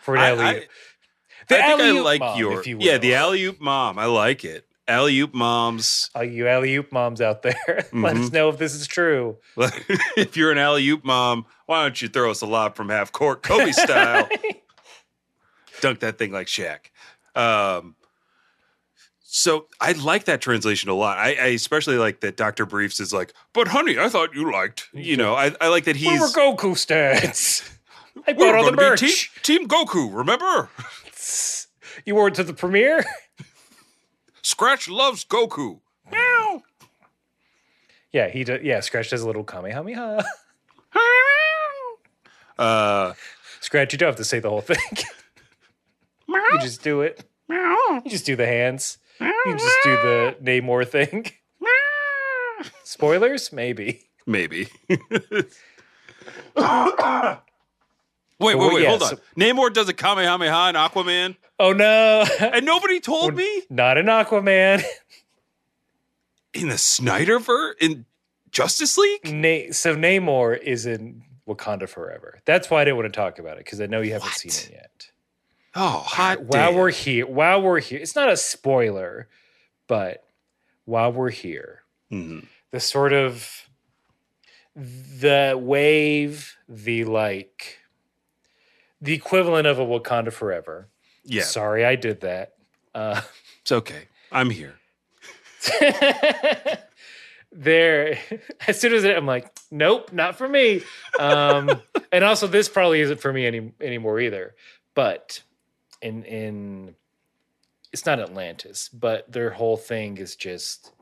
[0.00, 0.44] for an alley.
[0.44, 0.66] I-
[1.48, 3.96] The I think I like mom, your you yeah the alley oop mom.
[3.98, 4.66] I like it.
[4.88, 6.10] Alley oop moms.
[6.16, 7.54] All you alley oop moms out there,
[7.92, 8.32] let us Mhm.
[8.32, 9.36] know if this is true.
[10.16, 13.12] if you're an alley oop mom, why don't you throw us a lob from half
[13.12, 14.28] court, Kobe style?
[15.82, 16.78] Dunk that thing like Shaq.
[17.34, 17.96] Um,
[19.20, 21.18] so I like that translation a lot.
[21.18, 22.64] I, I especially like that Dr.
[22.64, 25.96] Briefs is like, but honey, I thought you liked, you know, I, I like that
[25.96, 27.68] he's were Goku stats?
[28.26, 29.00] I "We bought all the merch.
[29.42, 30.70] Team, team Goku, remember?
[32.04, 33.04] You wore it to the premiere.
[34.42, 35.78] Scratch loves Goku.
[36.10, 36.62] Meow.
[38.12, 38.60] yeah, he does.
[38.62, 40.24] Yeah, Scratch does a little kamehameha.
[42.58, 43.12] Uh,
[43.60, 44.76] Scratch, you don't have to say the whole thing.
[46.34, 47.24] You just do it.
[47.48, 48.98] You just do the hands.
[49.20, 51.30] You just do the Namor thing.
[52.84, 53.52] Spoilers?
[53.52, 54.02] Maybe.
[54.26, 54.68] maybe.
[58.38, 59.08] Wait, wait, wait, yeah, hold on.
[59.10, 62.24] so- Namor does a Kamehameha in Aquaman, Oh no.
[62.40, 64.82] and nobody told me Not an Aquaman.
[66.52, 68.04] in the Snyderverse in
[68.50, 69.32] Justice League.
[69.32, 72.40] Na- so Namor is in Wakanda forever.
[72.44, 74.50] That's why I didn't want to talk about it because I know you haven't seen
[74.50, 75.11] it yet.
[75.74, 76.74] Oh, hot while damn.
[76.74, 79.28] we're here, while we're here, it's not a spoiler,
[79.86, 80.24] but
[80.84, 82.46] while we're here, Mhm.
[82.72, 83.68] the sort of
[84.76, 87.78] the wave, the like,
[89.00, 90.88] the equivalent of a Wakanda forever.
[91.24, 92.54] Yeah, Sorry, I did that.
[92.94, 93.20] Uh,
[93.62, 94.08] it's okay.
[94.30, 94.74] I'm here.
[97.52, 98.18] there
[98.66, 100.82] as soon as it, i'm like nope not for me
[101.20, 101.70] um
[102.12, 104.54] and also this probably isn't for me any anymore either
[104.94, 105.42] but
[106.02, 106.94] in in
[107.92, 110.92] it's not atlantis but their whole thing is just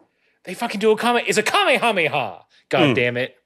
[0.45, 2.95] they fucking do a comment it's a kamehameha god Mm.
[2.95, 3.37] damn it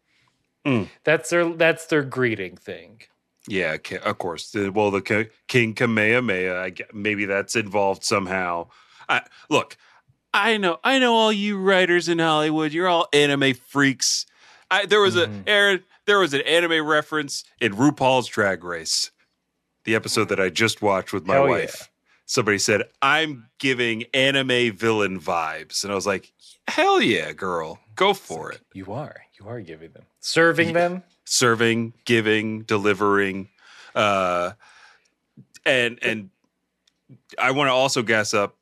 [0.66, 0.88] Mm.
[1.04, 3.02] that's their that's their greeting thing
[3.46, 4.54] Yeah, of course.
[4.54, 6.70] Well, the King Kamehameha.
[6.94, 8.68] Maybe that's involved somehow.
[9.06, 9.76] I, look,
[10.32, 12.72] I know, I know, all you writers in Hollywood.
[12.72, 14.24] You're all anime freaks.
[14.70, 15.44] I, there was Mhm.
[15.46, 15.84] a Aaron.
[16.06, 19.10] There was an anime reference in RuPaul's Drag Race,
[19.84, 21.50] the episode that I just watched with my Hell yeah.
[21.50, 21.90] wife.
[22.26, 26.32] Somebody said, "I'm giving anime villain vibes," and I was like,
[26.68, 31.94] "Hell yeah, girl, go for it." you are you are giving them serving them serving,
[32.04, 33.48] giving, delivering,
[33.94, 34.52] uh,
[35.66, 36.30] and and
[37.38, 38.56] I want to also gas up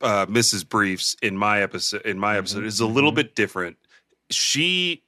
[0.00, 0.68] uh, Mrs.
[0.68, 2.02] Briefs in my episode.
[2.02, 3.16] In my episode, is a little mhm.
[3.16, 3.76] bit different.
[4.30, 5.02] She,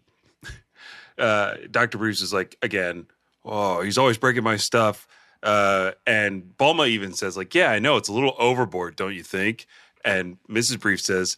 [1.18, 3.06] uh, Doctor Briefs is like again.
[3.42, 5.08] Oh, he's always breaking my stuff.
[5.42, 9.22] Uh, and Bulma even says, like, yeah, I know it's a little overboard, don't you
[9.22, 9.66] think?
[10.04, 10.80] And Mrs.
[10.80, 11.36] Brief says,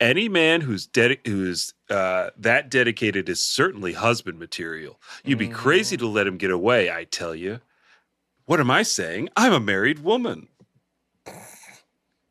[0.00, 5.00] any man who's dedi- who's uh, that dedicated is certainly husband material.
[5.24, 7.60] You'd be crazy to let him get away, I tell you.
[8.44, 9.30] What am I saying?
[9.36, 10.48] I'm a married woman.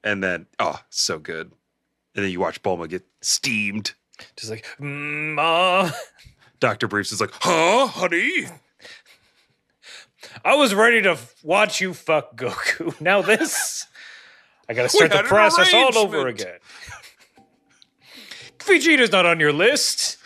[0.04, 1.52] And then, oh, so good.
[2.16, 3.94] And then you watch Bulma get steamed.
[4.36, 5.92] just like mm, uh,
[6.60, 6.88] Dr.
[6.88, 8.46] Briefs is like, huh, honey?
[10.44, 13.00] I was ready to f- watch you fuck Goku.
[13.02, 13.86] Now this,
[14.70, 16.58] I gotta start the process all over again.
[18.60, 20.18] Vegeta's not on your list.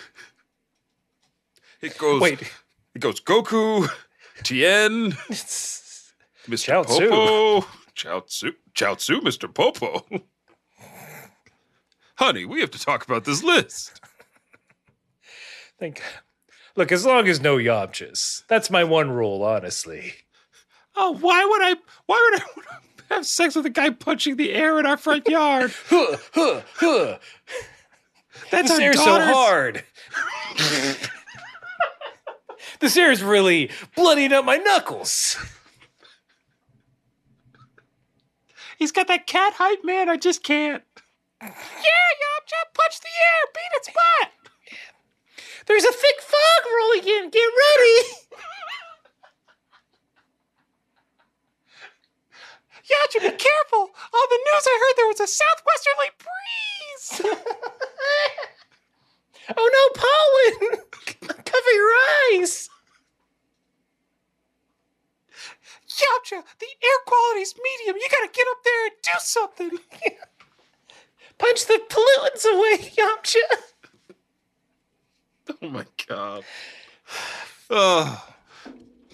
[1.82, 2.42] It goes, Wait,
[2.96, 3.90] it goes Goku,
[4.44, 6.14] Tien, it's,
[6.48, 6.64] Mr.
[6.66, 7.10] Chao Tzu.
[7.10, 7.68] Popo.
[7.96, 8.52] Chao Tzu.
[8.74, 9.54] Chao Tzu, Mr.
[9.54, 10.06] Popo.
[12.16, 14.00] Honey, we have to talk about this list.
[15.80, 16.02] think.
[16.76, 20.14] Look, as long as no Yamchas, that's my one rule, honestly.
[20.96, 21.76] Oh, why would I?
[22.06, 22.68] Why would I want
[23.10, 25.74] to have sex with a guy punching the air in our front yard?
[25.90, 27.18] Huh, huh, huh.
[28.52, 29.84] That's This our air's so hard.
[32.80, 35.38] this air is really bloodied up my knuckles.
[38.78, 40.10] He's got that cat hype, man.
[40.10, 40.84] I just can't.
[41.42, 44.32] Yeah, Yamcha, punch the air, beat its butt.
[45.68, 46.22] There's a thick
[46.90, 47.30] fog rolling in.
[47.30, 48.10] Get ready.
[52.90, 53.80] Yamcha, be careful.
[53.80, 57.36] On the news, I heard there was a southwesterly breeze.
[59.58, 60.84] Oh no, pollen!
[61.44, 61.92] Cover your
[62.32, 62.70] eyes.
[65.88, 67.98] Yamcha, the air quality's medium.
[67.98, 69.72] You gotta get up there and do something.
[71.40, 73.46] Punch the pollutants away, Yamcha.
[75.64, 76.44] Oh my god.
[77.70, 78.26] Oh.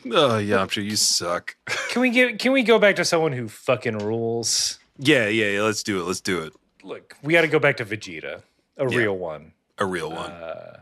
[0.08, 1.56] Oh, Yamcha, you suck.
[1.90, 4.80] Can we get can we go back to someone who fucking rules?
[4.98, 5.62] Yeah, yeah, yeah.
[5.64, 6.04] Let's do it.
[6.04, 6.54] Let's do it.
[6.84, 8.44] Look, we got to go back to Vegeta,
[8.78, 8.98] a Yeah.
[8.98, 9.54] real one.
[9.80, 10.32] A real one.
[10.32, 10.82] Uh,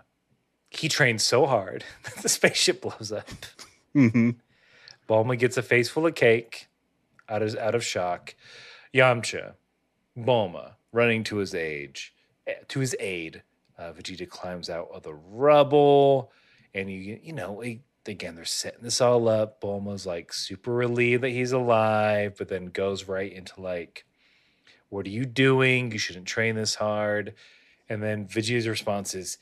[0.70, 3.28] he trains so hard that the spaceship blows up.
[3.96, 4.32] mm-hmm.
[5.10, 6.68] Bulma gets a face full of cake
[7.30, 8.36] out of out of shock.
[8.94, 9.54] Yamcha,
[10.18, 12.14] Bulma running to his age,
[12.46, 13.42] eh, to his aid.
[13.78, 16.32] Uh, Vegeta climbs out of the rubble,
[16.74, 17.64] and you you know
[18.06, 19.62] again they're setting this all up.
[19.62, 24.06] Bulma's like super relieved that he's alive, but then goes right into like,
[24.90, 25.92] "What are you doing?
[25.92, 27.34] You shouldn't train this hard."
[27.90, 29.38] And then Vegeta's response is,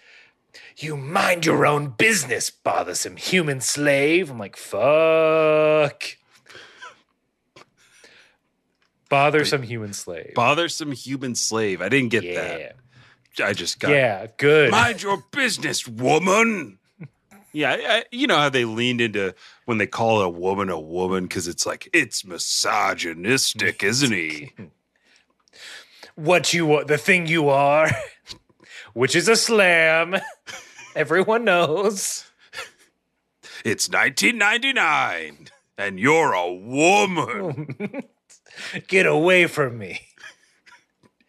[0.78, 4.30] you mind your own business, bothersome human slave.
[4.30, 6.04] I'm like, fuck.
[9.10, 10.34] Bothersome human slave.
[10.36, 11.82] Bothersome human slave.
[11.82, 12.34] I didn't get yeah.
[12.34, 12.76] that.
[13.44, 14.72] I just got Yeah, good.
[14.72, 16.80] Mind your business, woman.
[17.54, 19.36] Yeah, I, you know how they leaned into
[19.66, 24.54] when they call a woman a woman because it's like it's misogynistic, isn't he?
[26.16, 27.90] what you are, the thing you are,
[28.94, 30.16] which is a slam.
[30.96, 32.26] Everyone knows.
[33.64, 38.04] It's 1999, and you're a woman.
[38.88, 40.02] Get away from me.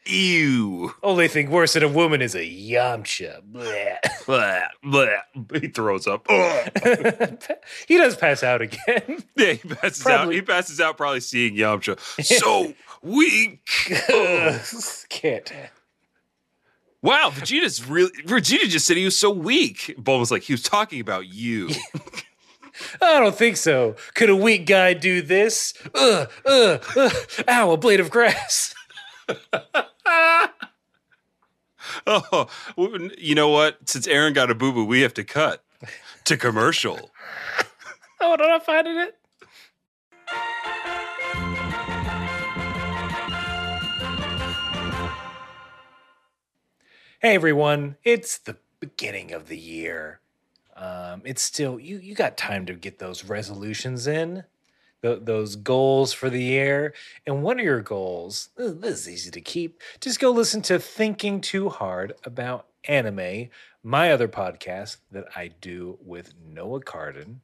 [0.04, 0.92] Ew.
[1.02, 3.40] Only thing worse than a woman is a Yamcha.
[3.52, 3.98] Blech.
[4.26, 5.60] Blah, blah.
[5.60, 6.26] He throws up.
[7.86, 9.24] He does pass out again.
[9.36, 10.32] Yeah, he passes out.
[10.32, 11.98] He passes out probably seeing Yamcha.
[12.24, 13.64] So weak.
[15.08, 15.52] Can't.
[17.02, 19.94] Wow, Vegeta's really Vegeta just said he was so weak.
[19.98, 21.70] Bulma's like, he was talking about you.
[23.00, 23.96] I don't think so.
[24.14, 25.74] Could a weak guy do this?
[25.94, 27.12] Ugh, ugh, ugh.
[27.48, 28.74] Ow, a blade of grass.
[32.06, 32.48] oh,
[33.18, 33.88] you know what?
[33.88, 35.64] Since Aaron got a boo boo, we have to cut
[36.24, 37.10] to commercial.
[38.24, 39.18] Oh, I'm not finding it.
[47.20, 50.20] Hey everyone, it's the beginning of the year.
[50.76, 51.98] Um, it's still you.
[51.98, 54.44] You got time to get those resolutions in,
[55.02, 56.94] th- those goals for the year.
[57.26, 58.50] And what are your goals?
[58.56, 59.80] This this is easy to keep.
[60.00, 63.48] Just go listen to "Thinking Too Hard About Anime,"
[63.82, 67.40] my other podcast that I do with Noah Carden.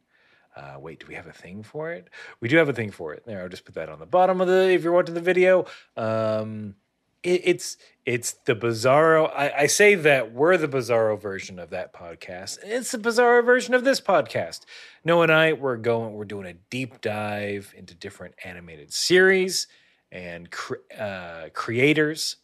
[0.56, 2.08] Uh, wait, do we have a thing for it?
[2.40, 3.24] We do have a thing for it.
[3.24, 4.70] There, I'll just put that on the bottom of the.
[4.70, 5.66] If you're watching the video,
[5.96, 6.74] um,
[7.22, 9.30] it, it's it's the Bizarro.
[9.34, 12.58] I, I say that we're the Bizarro version of that podcast.
[12.62, 14.60] It's the Bizarro version of this podcast.
[15.04, 16.14] Noah and I, we're going.
[16.14, 19.66] We're doing a deep dive into different animated series
[20.10, 22.36] and cre- uh, creators.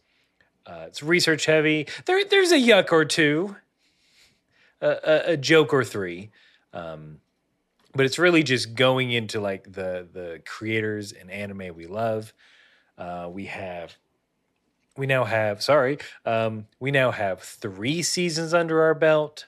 [0.66, 1.87] Uh, it's research heavy.
[2.06, 3.56] There, there's a yuck or two,
[4.80, 6.30] a, a, a joke or three.
[6.72, 7.20] Um,
[7.94, 12.34] but it's really just going into like the the creators and anime we love.
[12.98, 13.96] Uh, we have
[14.96, 19.46] we now have sorry um, we now have three seasons under our belt.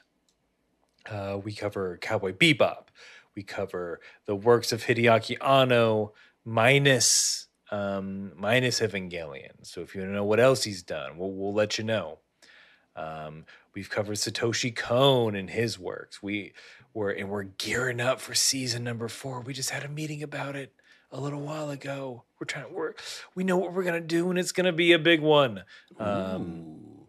[1.09, 2.87] Uh, we cover Cowboy Bebop.
[3.35, 9.51] We cover the works of Hideaki Anno minus um, minus Evangelion.
[9.63, 12.19] So if you want to know what else he's done, we'll we'll let you know.
[12.95, 16.21] Um, we've covered Satoshi Kon and his works.
[16.21, 16.53] We
[16.93, 19.41] we're and we're gearing up for season number four.
[19.41, 20.73] We just had a meeting about it
[21.11, 22.23] a little while ago.
[22.39, 22.67] We're trying.
[22.67, 23.01] to work.
[23.35, 25.63] we know what we're gonna do, and it's gonna be a big one.
[25.99, 27.07] Um,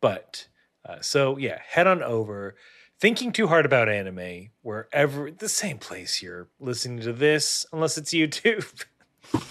[0.00, 0.48] but
[0.84, 2.56] uh, so yeah, head on over.
[3.00, 8.12] Thinking too hard about anime, wherever the same place you're listening to this, unless it's
[8.12, 8.84] YouTube.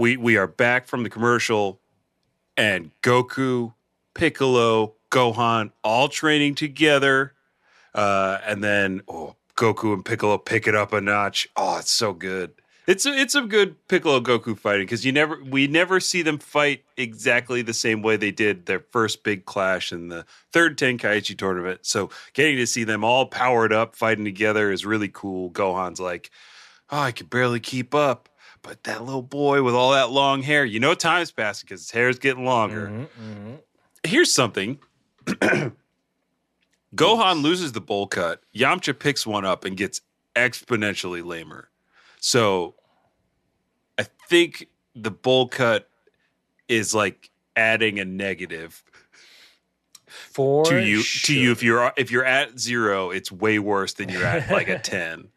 [0.00, 1.78] We we are back from the commercial,
[2.56, 3.74] and Goku,
[4.14, 7.34] Piccolo, Gohan all training together,
[7.94, 11.50] uh, and then oh, Goku and Piccolo pick it up a notch.
[11.54, 12.54] Oh, it's so good.
[12.86, 16.82] It's it's some good Piccolo Goku fighting because you never we never see them fight
[16.96, 21.80] exactly the same way they did their first big clash in the third Tenkaichi tournament.
[21.82, 25.50] So getting to see them all powered up fighting together is really cool.
[25.50, 26.30] Gohan's like,
[26.88, 28.29] oh, I could barely keep up,
[28.62, 31.90] but that little boy with all that long hair, you know, time's passing because his
[31.90, 32.88] hair's getting longer.
[32.88, 33.58] Mhm, mhm.
[34.04, 34.78] Here's something.
[36.94, 38.42] Gohan loses the bowl cut.
[38.54, 40.00] Yamcha picks one up and gets
[40.34, 41.68] exponentially lamer.
[42.20, 42.74] So
[43.98, 45.88] I think the bowl cut
[46.68, 48.82] is like adding a negative
[50.06, 51.34] For to you sure.
[51.34, 54.68] to you if you're if you're at zero, it's way worse than you're at like
[54.68, 55.28] a ten It-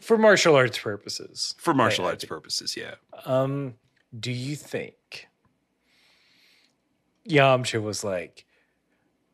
[0.00, 1.54] for martial arts purposes.
[1.58, 2.76] for martial I- arts purposes.
[2.76, 2.94] Yeah,
[3.24, 3.74] Um,
[4.18, 5.28] do you think
[7.28, 8.44] Yamcha was like,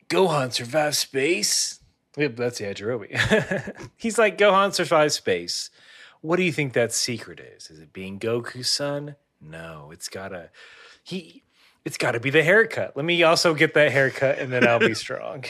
[0.08, 1.80] Gohan survived space?
[2.16, 3.88] Yep, that's Yajirobe.
[3.96, 5.70] He's like, Gohan survived space.
[6.20, 7.70] What do you think that secret is?
[7.70, 9.16] Is it being Goku's son?
[9.40, 10.50] No, it's gotta
[11.04, 11.42] he
[11.84, 12.96] it's gotta be the haircut.
[12.96, 15.44] Let me also get that haircut and then I'll be strong.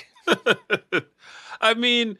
[1.60, 2.18] I mean,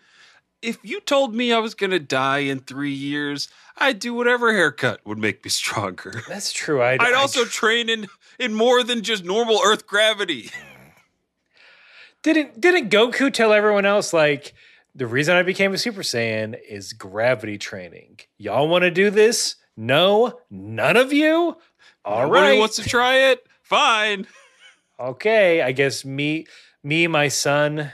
[0.62, 5.00] if you told me I was gonna die in three years, I'd do whatever haircut
[5.04, 6.22] would make me stronger.
[6.28, 6.82] That's true.
[6.82, 8.06] I'd, I'd I'd also tr- train in
[8.38, 10.50] in more than just normal Earth gravity.
[12.22, 14.54] didn't didn't Goku tell everyone else like
[14.94, 18.20] the reason I became a Super Saiyan is gravity training.
[18.38, 19.56] Y'all want to do this?
[19.76, 21.58] No, none of you.
[22.04, 22.58] All Nobody right.
[22.58, 23.46] wants to try it.
[23.62, 24.26] Fine.
[25.00, 26.46] okay, I guess me,
[26.82, 27.92] me, my son,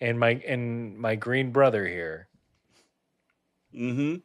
[0.00, 2.28] and my and my green brother here.
[3.74, 4.16] Mm-hmm.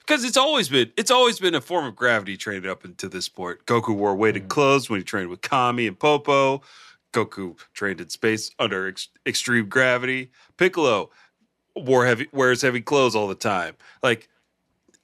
[0.00, 3.24] Because it's always been it's always been a form of gravity trained up into this
[3.24, 3.66] sport.
[3.66, 6.62] Goku wore weighted clothes when he trained with Kami and Popo.
[7.12, 10.30] Goku trained in space under ex- extreme gravity.
[10.56, 11.10] Piccolo
[11.74, 13.74] wore heavy wears heavy clothes all the time.
[14.02, 14.28] Like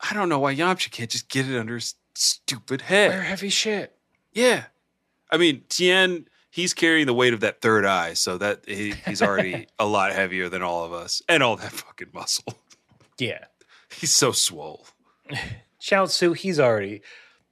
[0.00, 3.10] I don't know why Yamcha can't just get it under his stupid head.
[3.10, 3.96] Wear heavy shit.
[4.32, 4.64] Yeah.
[5.30, 9.20] I mean, Tien, he's carrying the weight of that third eye, so that he, he's
[9.20, 12.54] already a lot heavier than all of us and all that fucking muscle.
[13.18, 13.44] Yeah,
[13.90, 14.86] He's so swole.
[15.80, 17.02] Chaozu, he's already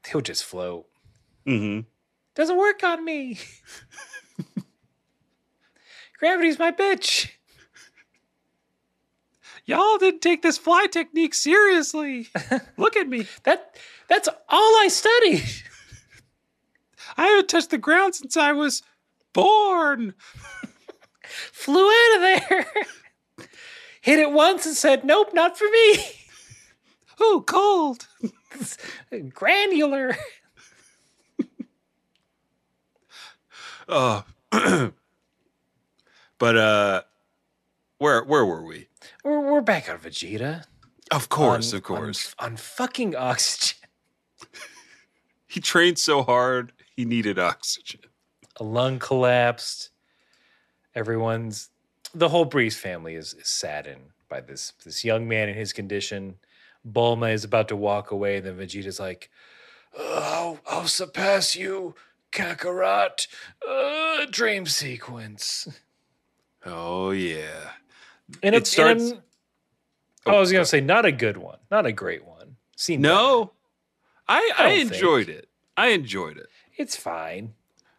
[0.08, 0.86] he'll just float.
[1.46, 1.86] Mm-hmm.
[2.34, 3.38] Doesn't work on me.
[6.18, 7.30] Gravity's my bitch.
[9.66, 12.28] Y'all didn't take this fly technique seriously.
[12.76, 13.26] Look at me.
[13.44, 13.78] That
[14.08, 15.44] that's all I studied.
[17.16, 18.82] I haven't touched the ground since I was
[19.34, 20.14] born.
[21.52, 22.66] Flew out of there.
[24.00, 25.96] Hit it once and said, "Nope, not for me."
[27.20, 28.08] Oh, cold.
[29.32, 30.16] Granular.
[33.88, 34.22] Uh,
[36.38, 37.02] but uh,
[37.98, 38.88] where where were we?
[39.22, 40.64] We're, we're back on Vegeta.
[41.10, 42.34] Of course, On- of course.
[42.38, 43.88] On, on fucking oxygen.
[45.46, 48.00] he trained so hard, he needed oxygen.
[48.60, 49.90] A lung collapsed.
[50.94, 51.70] Everyone's
[52.14, 56.36] the whole Briefs family is, is saddened by this this young man in his condition.
[56.86, 59.30] Bulma is about to walk away, and then Vegeta's like,
[59.98, 61.94] "Oh, I'll, I'll surpass you,
[62.30, 63.26] Kakarot."
[63.66, 65.66] Uh, dream sequence.
[66.64, 67.70] Oh yeah.
[68.42, 69.22] And It it starts- starts.
[70.26, 72.56] I was gonna say not a good one, not a great one.
[72.88, 73.52] No,
[74.28, 74.92] I I I, don't think.
[74.92, 75.48] enjoyed it.
[75.76, 76.46] I enjoyed it.
[76.76, 77.54] it's fine.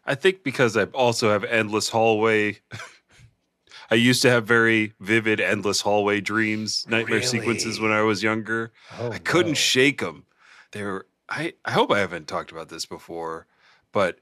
[0.05, 2.59] I think because I also have endless hallway.
[3.91, 8.71] I used to have very vivid endless hallway dreams, nightmare sequences when I was younger.
[8.99, 9.55] Oh, I couldn't no.
[9.55, 10.25] shake them.
[10.71, 11.05] They were.
[11.29, 11.53] I.
[11.65, 13.47] I hope I haven't talked about this before,
[13.91, 14.19] but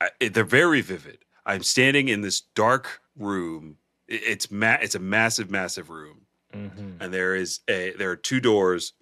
[0.00, 1.18] I, it, they're very vivid.
[1.44, 3.76] I'm standing in this dark room.
[4.08, 6.22] It- it's ma- It's a massive, massive room,
[6.54, 6.96] Mhm.
[7.00, 7.92] and there is a.
[7.92, 8.92] There are two doors,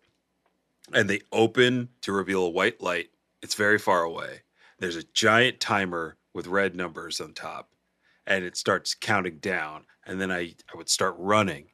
[0.92, 3.08] and they open to reveal a white light.
[3.42, 4.42] It's very far away.
[4.78, 7.70] There's a giant timer with red numbers on top,
[8.26, 9.84] and it starts counting down.
[10.06, 11.66] And then I, I would start running,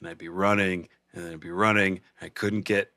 [0.00, 2.00] and I'd be running, and then I'd be running.
[2.20, 2.92] I couldn't get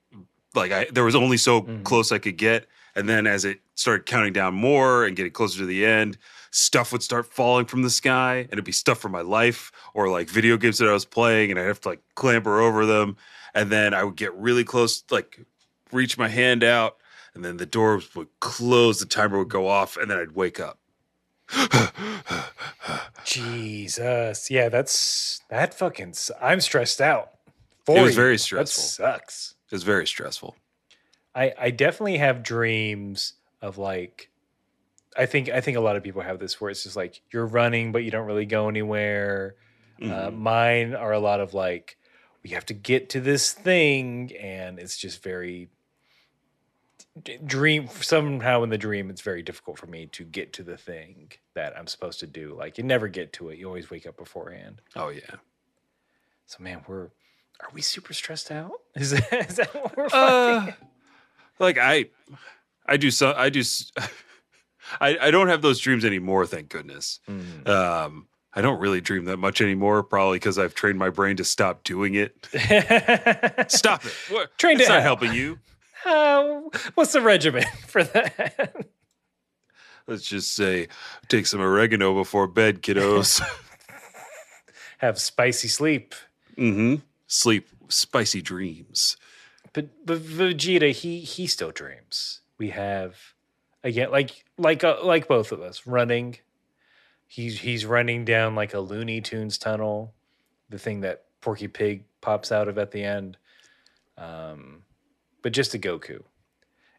[0.56, 1.84] like I there was only so Mhm.
[1.84, 2.68] close I could get.
[2.96, 6.18] And then as it started counting down more and getting closer to the end,
[6.50, 10.10] stuff would start falling from the sky, and it'd be stuff from my life or
[10.10, 13.16] like video games that I was playing, and I'd have to like clamber over them.
[13.54, 15.40] And then I would get really close, like
[15.92, 16.98] reach my hand out,
[17.40, 20.60] and then the doors would close, the timer would go off, and then I'd wake
[20.60, 20.78] up.
[23.24, 24.52] Jesus.
[24.52, 27.32] Yeah, that's that fucking I'm stressed out.
[27.86, 28.16] For It was you.
[28.18, 28.84] very That stressful.
[28.84, 29.56] sucks.
[29.72, 30.58] It was very stressful.
[31.34, 34.30] I I definitely have dreams of like
[35.18, 37.46] I think I think a lot of people have this where it's just like you're
[37.46, 39.56] running but you don't really go anywhere.
[40.02, 40.38] Uh, Mhm.
[40.38, 41.98] mine are a lot of like
[42.44, 45.70] we have to get to this thing, and it's just very
[47.46, 47.88] dream.
[48.02, 51.78] Somehow in the dream, it's very difficult for me to get to the thing that
[51.78, 52.56] I'm supposed to do.
[52.56, 53.58] Like you never get to it.
[53.58, 54.82] You always wake up beforehand.
[54.96, 55.36] Oh yeah.
[56.46, 57.06] So man, we're
[57.62, 58.72] are we super stressed out?
[58.96, 60.74] Is that, is that what we're Uh, fucking?
[61.60, 62.06] like I,
[62.86, 63.34] I do so.
[63.36, 63.62] I do.
[65.02, 66.46] I, I don't have those dreams anymore.
[66.48, 67.20] Thank goodness.
[67.30, 67.68] Mm.
[67.68, 70.02] Um, I don't really dream that much anymore.
[70.04, 72.48] Probably because I've trained my brain to stop doing it.
[73.72, 74.14] Stop it.
[74.30, 74.58] What?
[74.58, 75.18] Trained it's not hell.
[75.18, 75.60] helping you.
[76.06, 76.62] Uh,
[76.96, 78.86] what's the regimen for that?
[80.08, 80.88] Let's just say,
[81.28, 83.42] take some oregano before bed, kiddos.
[85.00, 86.16] Have spicy sleep.
[86.58, 86.96] mm-hmm.
[87.28, 89.18] Sleep, spicy dreams.
[89.74, 92.42] But but Vegeta, he he still dreams.
[92.58, 93.16] We have
[93.84, 96.38] again, like like uh, like both of us, running.
[97.28, 100.16] He's he's running down like a Looney Tunes tunnel,
[100.70, 103.38] the thing that Porky Pig pops out of at the end.
[104.18, 104.82] Um,
[105.42, 106.24] but just a Goku,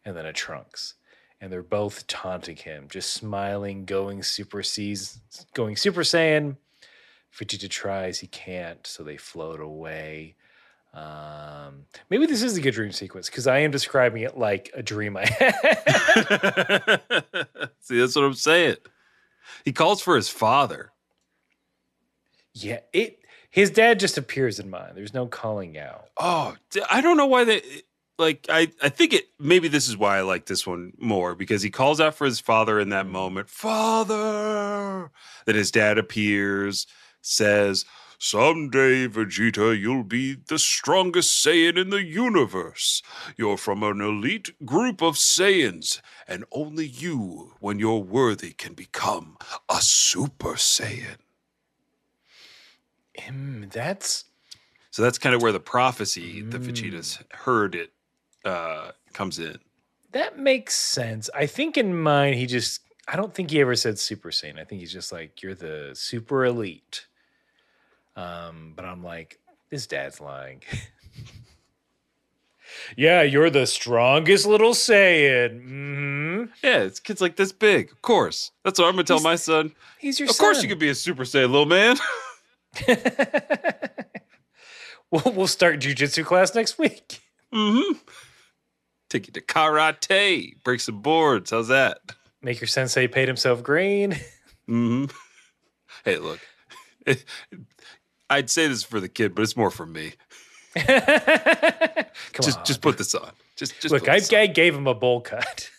[0.05, 0.95] and then a Trunks,
[1.39, 5.17] and they're both taunting him, just smiling, going Super Saiyan,
[5.53, 6.57] going Super Saiyan.
[7.33, 10.35] Vegeta tries, he can't, so they float away.
[10.93, 14.83] Um, maybe this is a good dream sequence because I am describing it like a
[14.83, 17.01] dream I had.
[17.79, 18.75] See, that's what I'm saying.
[19.63, 20.91] He calls for his father.
[22.53, 23.19] yeah, it.
[23.49, 24.91] His dad just appears in mine.
[24.95, 26.05] There's no calling out.
[26.17, 26.55] Oh,
[26.89, 27.61] I don't know why they
[28.21, 28.45] like.
[28.47, 29.25] I I think it.
[29.39, 32.39] Maybe this is why I like this one more because he calls out for his
[32.39, 33.49] father in that moment.
[33.49, 35.11] Father.
[35.45, 36.87] Then his dad appears,
[37.21, 37.83] says,
[38.17, 43.01] "Someday, Vegeta, you'll be the strongest Saiyan in the universe.
[43.37, 49.37] You're from an elite group of Saiyans, and only you, when you're worthy, can become
[49.67, 51.17] a Super Saiyan."
[53.17, 54.25] Mm, that's
[54.91, 56.65] So that's kind of where the prophecy that Mm.
[56.67, 57.93] Vegeta's heard it
[58.45, 59.57] uh, comes in.
[60.11, 61.29] that makes sense.
[61.33, 62.81] I think in mine he just.
[63.07, 64.59] I don't think he ever said Super Saiyan.
[64.59, 67.07] I think he's just like you're the super elite.
[68.15, 69.39] Um, but I'm like,
[69.69, 70.61] his dad's lying.
[72.95, 75.61] yeah, you're the strongest little Saiyan.
[75.61, 77.91] hmm Yeah, it's kids like this big.
[77.91, 78.51] Of course.
[78.63, 79.73] That's what I'm gonna tell He's- my son.
[79.99, 81.97] He's your Of course you could be a Super Saiyan, little man.
[85.11, 87.21] we'll, we'll start jujitsu class next week.
[87.53, 87.97] mm-hmm.
[89.11, 91.51] Take you to karate, break some boards.
[91.51, 91.99] How's that?
[92.41, 94.15] Make your sensei paid himself green.
[94.69, 95.05] Mm-hmm.
[96.05, 96.39] Hey, look.
[98.29, 100.13] I'd say this for the kid, but it's more for me.
[100.75, 100.85] Come
[102.41, 102.65] just on.
[102.65, 103.31] just put this on.
[103.57, 104.21] Just just Look, I.
[104.33, 105.69] I gave him a bowl cut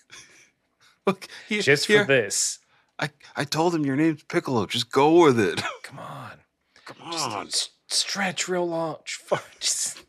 [1.06, 2.04] look here, just for here.
[2.04, 2.58] this.
[2.98, 4.66] I, I told him your name's Piccolo.
[4.66, 5.62] Just go with it.
[5.82, 6.32] Come on.
[6.84, 7.46] Come Just on.
[7.46, 8.96] s- stretch real long.
[9.58, 10.02] Just-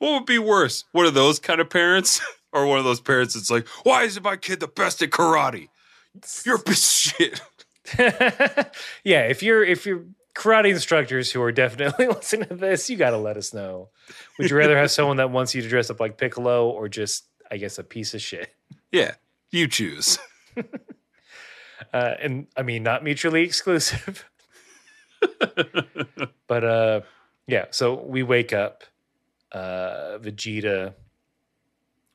[0.00, 0.84] What would be worse?
[0.90, 2.20] One of those kind of parents?
[2.52, 5.68] Or one of those parents that's like, why isn't my kid the best at karate?
[6.44, 7.40] You're a piece of shit.
[9.04, 10.02] yeah, if you're if you're
[10.34, 13.90] karate instructors who are definitely listening to this, you got to let us know.
[14.36, 17.26] Would you rather have someone that wants you to dress up like Piccolo or just,
[17.52, 18.52] I guess, a piece of shit?
[18.90, 19.14] Yeah,
[19.52, 20.18] you choose.
[20.56, 24.28] uh, and I mean not mutually exclusive.
[26.48, 27.00] but uh,
[27.46, 28.82] yeah, so we wake up.
[29.52, 30.94] Uh, Vegeta.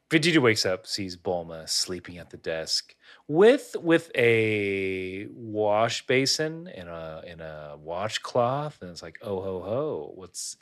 [0.10, 2.96] Vegeta wakes up, sees Bulma sleeping at the desk
[3.28, 9.62] with with a wash basin and a and a washcloth, and it's like, oh ho
[9.62, 10.58] ho, what's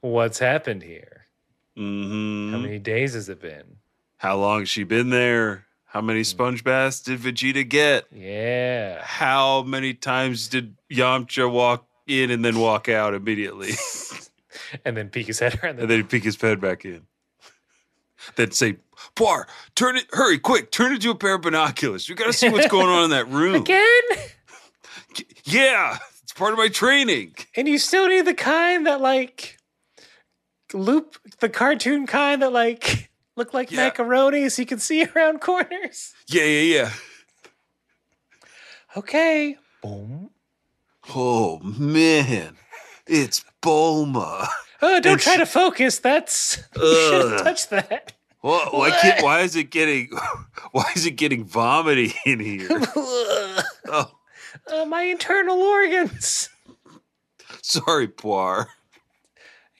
[0.00, 1.26] what's happened here?
[1.76, 3.78] hmm How many days has it been?
[4.18, 5.66] How long has she been there?
[5.84, 8.06] How many sponge baths did Vegeta get?
[8.12, 9.02] Yeah.
[9.02, 13.72] How many times did Yamcha walk in and then walk out immediately?
[14.84, 17.02] And then peek his head around the and then he'd peek his head back in.
[18.36, 18.76] Then say,
[19.14, 19.44] Puar,
[19.74, 22.08] turn it, hurry, quick, turn it into a pair of binoculars.
[22.08, 23.56] You got to see what's going on in that room.
[23.56, 23.84] again.
[25.44, 27.34] Yeah, it's part of my training.
[27.54, 29.56] And you still need the kind that like
[30.74, 33.84] loop the cartoon kind that like look like Yeah.
[33.84, 36.12] macaroni so you can see around corners.
[36.28, 36.90] Yeah, yeah, yeah.
[38.96, 39.56] Okay.
[39.82, 40.30] Boom.
[41.14, 42.56] Oh man,
[43.06, 44.46] it's Bulma.
[44.82, 45.98] Oh, don't And try she- to focus.
[45.98, 48.12] That's you shouldn't touch that.
[48.42, 50.08] Why, why, can't, why is it getting?
[50.72, 52.68] Why is it getting vomity in here?
[53.88, 54.10] Oh,
[54.72, 56.48] Uh, my internal organs.
[57.62, 58.66] sorry, Puar.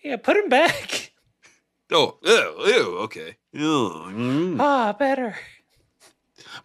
[0.02, 1.12] Yeah, put him back.
[1.90, 3.36] Oh, ew, ew, okay.
[3.52, 3.60] Ew,
[4.10, 4.56] mm.
[4.60, 5.36] Ah, better.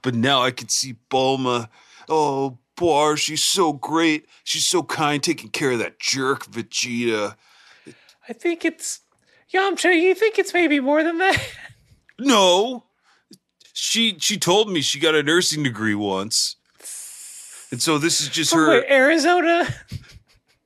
[0.02, 1.68] But now I can see Bulma.
[2.10, 4.26] Oh, Puar, she's so great.
[4.44, 7.36] She's so kind, taking care of that jerk Vegeta.
[8.28, 9.02] I think it's
[9.54, 9.94] Yamcha.
[9.96, 11.40] You think it's maybe more than that?
[12.20, 12.86] No.
[13.74, 16.56] She she told me she got a nursing degree once.
[17.72, 19.68] And so this is just her Arizona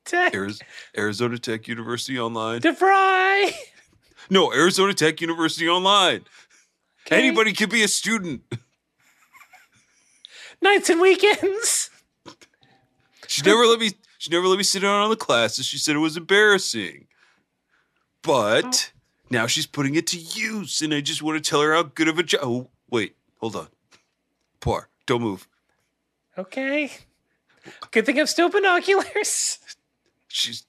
[0.04, 0.60] Tech Ariz-
[0.96, 2.60] Arizona Tech University Online.
[2.60, 3.52] DeVry.
[4.28, 6.24] No, Arizona Tech University Online.
[7.06, 7.18] Okay.
[7.18, 8.42] Anybody can be a student.
[10.60, 11.90] nights and weekends.
[13.36, 15.66] She never let me she never let me sit down on the classes.
[15.66, 17.06] She said it was embarrassing.
[18.22, 18.92] But
[19.28, 22.08] now she's putting it to use, and I just want to tell her how good
[22.08, 22.40] of a job.
[22.42, 23.68] Oh, wait, hold on.
[24.60, 25.46] Puar, don't move.
[26.38, 26.90] Okay.
[27.90, 29.58] Good thing I'm still binoculars.
[30.28, 30.64] She's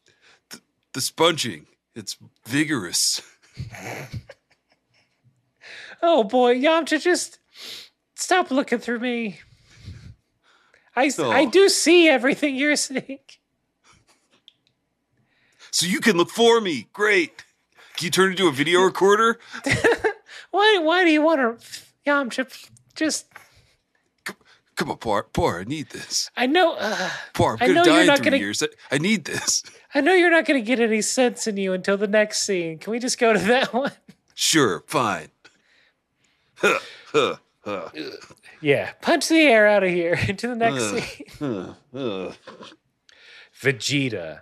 [0.50, 1.68] th- the sponging.
[1.96, 3.22] It's vigorous.
[6.02, 7.40] Oh boy, Yamcha, just
[8.14, 9.40] stop looking through me.
[10.98, 13.20] I, s- I do see everything you're seeing.
[15.72, 16.88] So you can look for me.
[16.94, 17.44] Great.
[17.96, 19.40] Can you turn into a video recorder?
[20.52, 23.26] Why why do you want to Yamcha just
[24.76, 25.24] Come on, Puar.
[25.34, 26.30] Puar, I need this.
[26.38, 28.64] I know uh, Puar, I I'm gonna die in three gonna- years.
[28.64, 29.64] I, I need this.
[29.96, 32.78] I know you're not going to get any sense in you until the next scene.
[32.78, 33.92] Can we just go to that one?
[34.36, 35.30] Sure, fine.
[36.56, 36.80] Huh,
[37.12, 37.36] huh,
[38.62, 41.76] Yeah, punch the air out of here into the next scene.
[43.62, 44.42] Vegeta,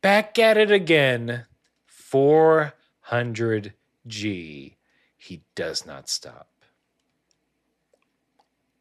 [0.00, 1.46] back at it again.
[1.86, 3.74] 400
[4.06, 4.76] G.
[5.16, 6.48] He does not stop.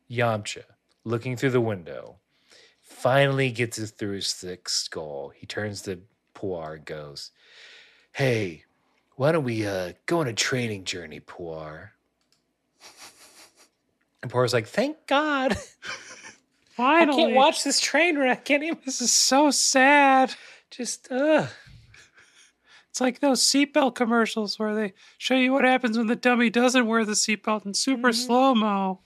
[0.09, 0.63] Yamcha,
[1.03, 2.17] looking through the window,
[2.81, 5.31] finally gets it through his thick skull.
[5.35, 6.01] He turns to
[6.35, 7.31] Puar and goes,
[8.11, 8.65] Hey,
[9.15, 11.91] why don't we uh, go on a training journey, Puar?
[14.21, 15.57] And Puar's like, Thank God.
[16.75, 17.23] Finally.
[17.23, 18.79] I can't watch this train wreck anymore.
[18.85, 20.33] This is so sad.
[20.69, 21.47] Just, uh,
[22.89, 26.87] It's like those seatbelt commercials where they show you what happens when the dummy doesn't
[26.87, 28.15] wear the seatbelt in super Mhm.
[28.25, 29.01] slow mo.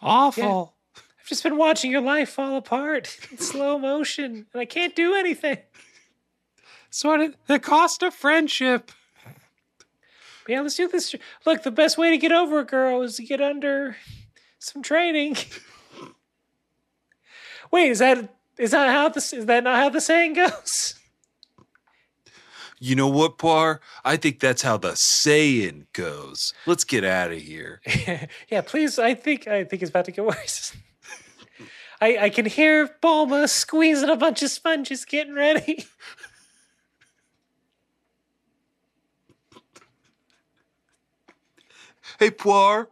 [0.00, 0.74] Awful.
[0.96, 5.14] I've just been watching your life fall apart in slow motion, and I can't do
[5.14, 5.58] anything.
[6.90, 8.90] So the cost of friendship.
[10.48, 11.14] Yeah, let's do this.
[11.44, 13.96] Look, the best way to get over a girl is to get under
[14.58, 15.36] some training.
[17.70, 20.94] Wait, is that is that how this is that not how the saying goes?
[22.80, 23.80] You know what, Puar?
[24.04, 26.54] I think that's how the saying goes.
[26.64, 27.80] Let's get out of here.
[28.48, 28.98] yeah, please.
[28.98, 30.74] I think I think it's about to get worse.
[32.00, 35.84] I I can hear Bulma squeezing a bunch of sponges, getting ready.
[42.18, 42.88] Hey, Puar,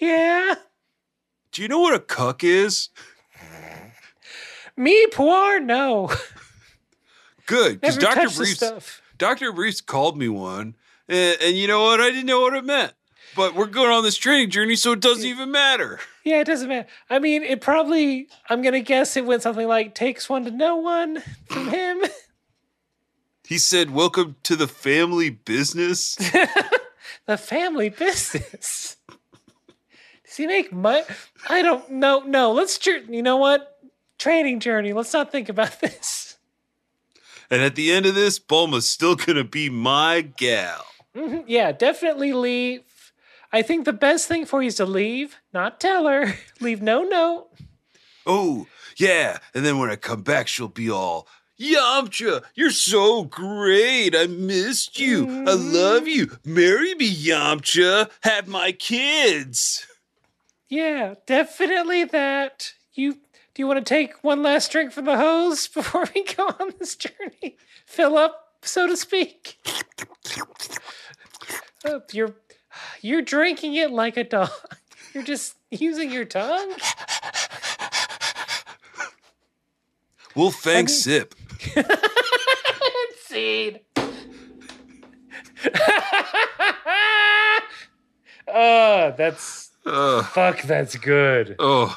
[0.00, 0.56] Yeah,
[1.52, 2.88] do you know what a cuck is?
[4.76, 5.62] me, Puar?
[5.62, 6.10] no.
[7.46, 8.28] Good, because Dr.
[8.28, 9.00] Briefs.
[9.16, 9.52] Dr.
[9.52, 10.74] Briefs called me one,
[11.08, 12.00] and, and you know what?
[12.00, 12.92] I didn't know what it meant.
[13.36, 16.00] But we're going on this training journey, so it doesn't even matter.
[16.24, 16.88] Yeah, it doesn't matter.
[17.08, 20.50] I mean, it probably, I'm going to guess it went something like takes one to
[20.50, 22.02] know one from him.
[23.46, 26.18] He said, Welcome to the family business.
[27.26, 28.96] the family business.
[30.26, 31.04] Does he make money?
[31.48, 32.20] I don't know.
[32.20, 33.78] No, let's, you know what?
[34.18, 34.92] Training journey.
[34.92, 36.36] Let's not think about this.
[37.50, 40.84] and at the end of this, Bulma's still going to be my gal.
[41.16, 42.82] Mhm, Yeah, definitely leave.
[43.52, 46.34] I think the best thing for you is to leave, not tell her.
[46.60, 47.48] Leave no note.
[48.26, 48.66] Oh,
[48.98, 49.38] yeah.
[49.54, 51.26] And then when I come back, she'll be all,
[51.60, 54.14] Yamcha, you're so great.
[54.14, 55.26] I missed you.
[55.26, 56.06] I love mm-hmm.
[56.06, 56.38] you.
[56.44, 58.10] Marry me, Yamcha.
[58.22, 59.86] Have my kids.
[60.68, 62.74] Yeah, definitely that.
[62.92, 66.46] You do you want to take one last drink from the hose before we go
[66.60, 67.56] on this journey?
[67.86, 69.58] Fill up, so to speak.
[71.84, 72.36] Oh, you're
[73.00, 74.50] you're drinking it like a dog.
[75.14, 76.74] You're just using your tongue.
[80.38, 81.34] We'll mean- sip.
[83.26, 83.80] Seed.
[88.46, 90.24] oh, that's Ugh.
[90.26, 90.62] fuck.
[90.62, 91.56] That's good.
[91.58, 91.96] oh,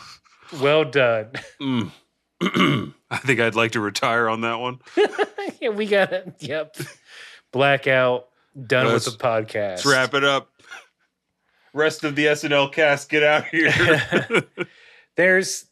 [0.59, 1.33] Well done.
[1.61, 1.91] mm.
[3.11, 4.79] I think I'd like to retire on that one.
[5.61, 6.33] yeah, we got it.
[6.39, 6.77] Yep.
[7.51, 8.27] Blackout.
[8.65, 9.69] Done with Let's- the podcast.
[9.69, 10.49] Let's wrap it up.
[11.73, 13.71] Rest of the SNL cast, get out here.
[15.15, 15.65] There's,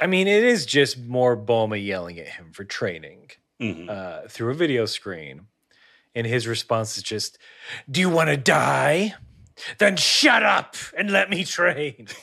[0.00, 3.30] I mean, it is just more Bulma yelling at him for training
[3.60, 3.88] Mhm.
[3.90, 5.46] uh, through a video screen.
[6.14, 7.38] And his response is just,
[7.90, 9.14] Do you want to die?
[9.78, 12.08] Then shut up and let me train.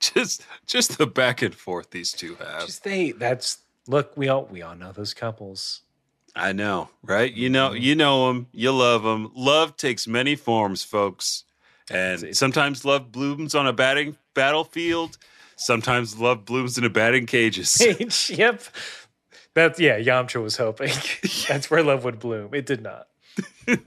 [0.00, 2.66] Just, just the back and forth these two have.
[2.66, 5.80] Just they, that's, Look, we all we all know those couples.
[6.36, 7.32] I know, right?
[7.32, 7.80] You know, Mhm.
[7.80, 9.32] you know them, you love them.
[9.34, 11.44] Love takes many forms, folks.
[11.90, 15.16] And sometimes love blooms on a batting battlefield.
[15.58, 17.80] Sometimes love blooms in a batting cages.
[18.30, 18.62] Yep.
[19.54, 20.92] That's yeah, Yamcha was hoping.
[21.48, 22.54] That's where love would bloom.
[22.54, 23.08] It did not.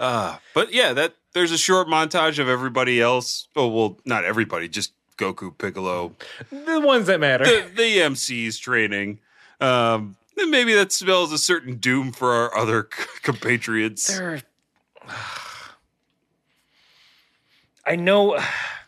[0.00, 3.46] Uh, but yeah, that there's a short montage of everybody else.
[3.54, 6.14] Oh well, not everybody, just Goku, Piccolo,
[6.50, 7.44] The ones that matter.
[7.44, 9.20] the, the MC's training.
[9.60, 12.88] Um, then maybe that spells a certain doom for our other
[13.22, 14.08] compatriots.
[14.08, 14.40] They're
[17.86, 18.38] I know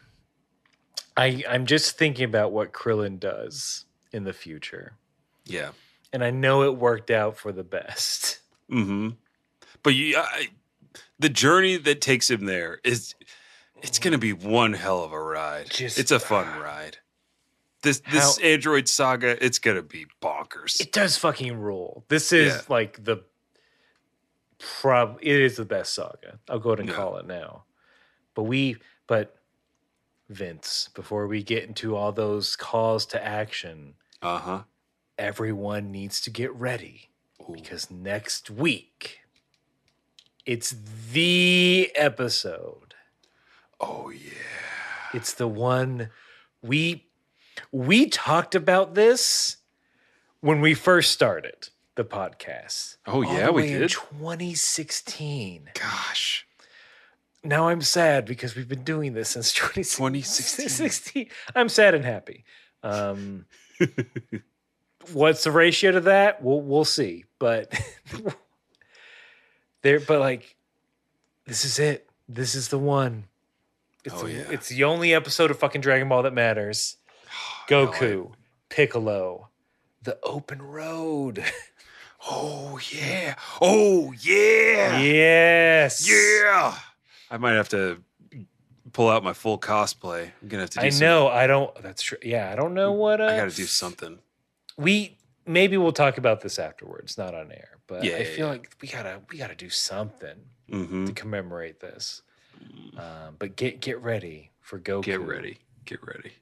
[1.17, 4.97] I I'm just thinking about what Krillin does in the future.
[5.45, 5.71] Yeah.
[6.13, 8.41] And I know it worked out for the best.
[8.71, 9.11] Mm-hmm.
[9.83, 10.49] But you, I,
[11.19, 13.15] the journey that takes him there is,
[13.83, 15.69] it's going to be one hell of a ride.
[15.69, 16.97] Just- it's a fun ride.
[17.83, 20.81] This this How- Android saga, it's going to be bonkers.
[20.81, 22.07] It does fucking rule.
[22.09, 22.61] This is Yeah.
[22.71, 23.23] like the
[24.59, 26.39] prob it is the best saga.
[26.49, 26.95] I'll go ahead and Yeah.
[26.95, 27.65] call it now.
[28.35, 29.37] But we but
[30.29, 34.63] Vince, before we get into all those calls to action, Uh huh.
[35.19, 37.11] everyone needs to get ready
[37.53, 39.21] because next week
[40.47, 40.75] it's
[41.13, 42.95] the episode.
[43.81, 44.31] Oh yeah.
[45.13, 46.11] It's the one
[46.63, 47.07] we
[47.71, 49.59] we talked about this
[50.41, 52.97] when we first started the podcast.
[53.07, 53.91] Oh yeah, we did.
[53.91, 55.71] 2016.
[55.75, 56.47] Gosh.
[57.45, 60.65] Now I'm sad because we've been doing this since 2016.
[60.67, 61.29] 2016.
[61.55, 62.45] I'm sad and happy.
[62.83, 63.47] Um,
[65.13, 66.43] what's the ratio to that?
[66.43, 67.25] We'll we'll see.
[67.39, 67.73] But
[69.83, 70.57] there, but like,
[71.47, 72.09] this is it.
[72.29, 73.25] This is the one.
[74.05, 74.45] It's, Oh, the, yeah.
[74.51, 76.97] it's the only episode of fucking Dragon Ball that matters.
[77.29, 78.33] I- Goku,
[78.69, 79.49] Piccolo,
[80.03, 81.43] the open road.
[82.31, 83.35] oh yeah.
[83.61, 84.99] Oh yeah.
[85.01, 86.07] yes.
[86.09, 86.77] Yeah.
[87.31, 88.01] I might have to
[88.93, 90.31] pull out my full cosplay.
[90.43, 90.81] I'm gonna have to.
[90.81, 91.29] Do I some- know.
[91.29, 91.75] I don't.
[91.83, 92.19] That's true.
[92.23, 93.21] Yeah, I don't know what.
[93.21, 94.19] Uh, I got to do something.
[94.77, 95.17] we
[95.47, 97.79] maybe we'll talk about this afterwards, not on air.
[97.87, 98.53] But Yeah, I yeah, feel yeah.
[98.53, 100.37] like we gotta we gotta do something
[100.71, 101.05] Mm-hmm.
[101.07, 102.23] to commemorate this.
[102.97, 105.03] Um, but get get ready for Goku.
[105.03, 105.59] Get ready.
[105.85, 106.33] Get ready.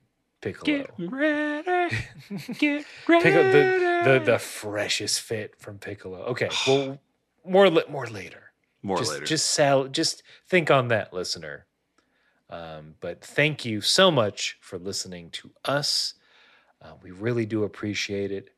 [0.41, 0.65] Piccolo.
[0.65, 1.97] Get ready.
[2.59, 3.23] Get ready.
[3.23, 6.19] Piccolo the, the the freshest fit from Piccolo.
[6.27, 6.99] Okay, well,
[7.45, 8.42] more more later.
[8.83, 9.25] More just, later.
[9.25, 11.67] Just sal- just think on that, listener.
[12.51, 16.15] Um, but thank you so much for listening to us.
[16.83, 18.51] Uh, we really do appreciate it.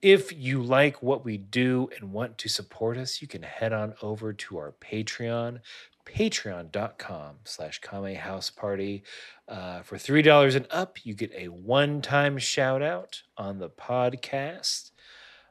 [0.00, 3.94] If you like what we do and want to support us, you can head on
[4.02, 5.60] over to our Patreon,
[6.06, 9.02] patreon.com slash Kame House Party.
[9.48, 14.90] Uh, for $3 and up, you get a one-time shout out on the podcast.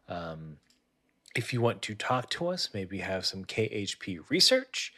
[0.08, 0.58] Um,
[1.36, 4.94] if you want to talk to us, maybe have some KHP research.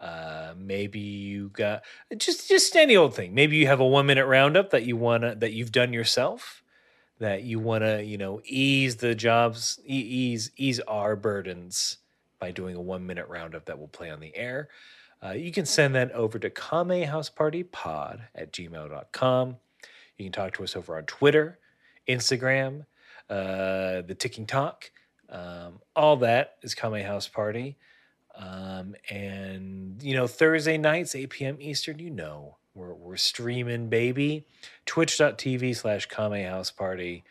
[0.00, 1.82] Uh, maybe you got
[2.16, 3.34] just just any old thing.
[3.34, 6.62] Maybe you have a one minute roundup that you wanna that you've done yourself,
[7.18, 11.98] that you wanna you know ease the jobs ease ease our burdens
[12.38, 14.68] by doing a one minute roundup that will play on the air.
[15.24, 19.56] Uh, you can send that over to kamehousepartypod at gmail.com.
[20.16, 21.58] You can talk to us over on Twitter,
[22.08, 22.86] Instagram,
[23.28, 24.90] uh, the Ticking Talk.
[25.30, 27.76] Um, all that is Kame House Party.
[28.36, 31.56] Um, and, you know, Thursday nights, 8 p.m.
[31.60, 34.46] Eastern, you know, we're, we're streaming, baby.
[34.86, 37.24] Twitch.tv slash Kame House Party.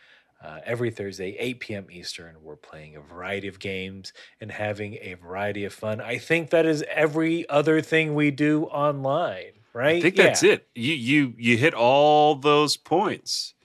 [0.44, 1.88] Uh, every Thursday, 8 p.m.
[1.90, 6.00] Eastern, we're playing a variety of games and having a variety of fun.
[6.00, 9.96] I think that is every other thing we do online, right?
[9.96, 10.26] I think Yeah.
[10.26, 10.68] that's it.
[10.76, 13.56] You you you hit all those points.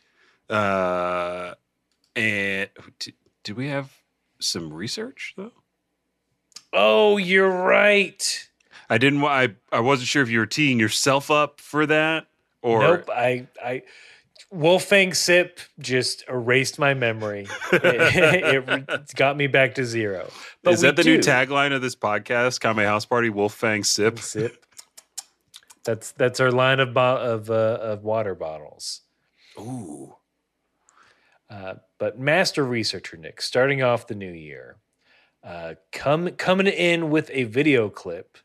[0.49, 1.55] Uh,
[2.17, 2.71] and
[3.45, 3.93] did we have
[4.43, 5.53] some research though?
[6.73, 8.49] Oh, you're right.
[8.89, 9.25] I didn't.
[9.25, 12.27] I I wasn't sure if you were teeing yourself up for that
[12.63, 13.11] or nope.
[13.11, 13.83] I I
[14.51, 17.47] Wolf Fang Sip just erased my memory.
[17.73, 20.31] it, it got me back to zero.
[20.63, 22.61] But is that the we new tagline of this podcast?
[22.61, 24.19] Kame House Party, Wolf Fang Sip.
[24.19, 24.65] Sip.
[25.85, 29.01] That's that's our line of bo- of uh, of water bottles.
[29.59, 30.15] Ooh,
[31.51, 34.75] Uh, but master researcher Nick, starting off the new year,
[35.45, 38.39] uh, come coming in with a video clip.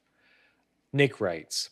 [0.94, 1.72] Nick writes,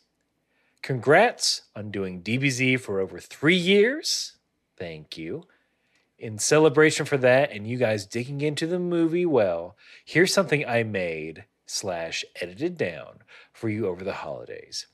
[0.81, 4.37] "Congrats on doing DBZ for over three years.
[4.75, 5.47] Thank you.
[6.17, 10.81] In celebration for that, and you guys digging into the movie well, here's something I
[10.81, 13.21] made slash edited down
[13.53, 14.87] for you over the holidays.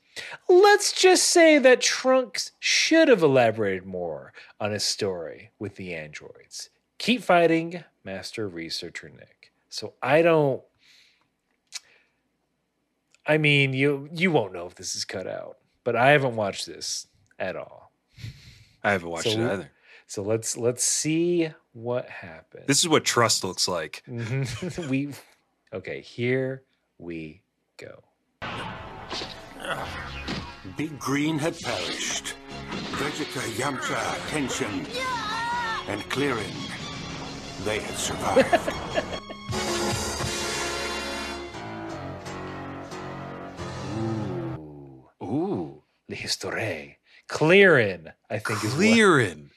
[0.46, 6.68] Let's just say that Trunks should have elaborated more on his story with the androids.
[7.02, 9.50] Keep fighting, Master Researcher Nick.
[9.68, 10.62] So I don't.
[13.26, 16.64] I mean, you you won't know if this is cut out, but I haven't watched
[16.64, 17.08] this
[17.40, 17.90] at all.
[18.84, 19.70] I haven't watched So- it either.
[20.06, 22.66] So let's let's see what happens.
[22.68, 24.04] This is what trust looks like.
[24.08, 24.88] Mhm.
[24.88, 25.12] we
[25.72, 26.02] okay.
[26.02, 26.62] Here
[26.98, 27.42] we
[27.78, 28.00] go.
[30.76, 32.34] Big Green had perished.
[32.92, 33.96] Vegeta, Yamcha,
[34.30, 34.86] Kenshin,
[35.88, 36.52] and Clearing,
[37.64, 38.72] they had survived.
[43.98, 46.98] Ooh, Ooh, the history.
[47.28, 48.74] Clearin, I think is what.
[48.74, 49.50] clearing.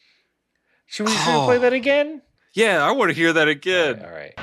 [0.86, 1.60] Should we, should we play Oh.
[1.60, 2.22] that again?
[2.54, 4.04] Yeah, I want to hear that All again.
[4.06, 4.34] All right.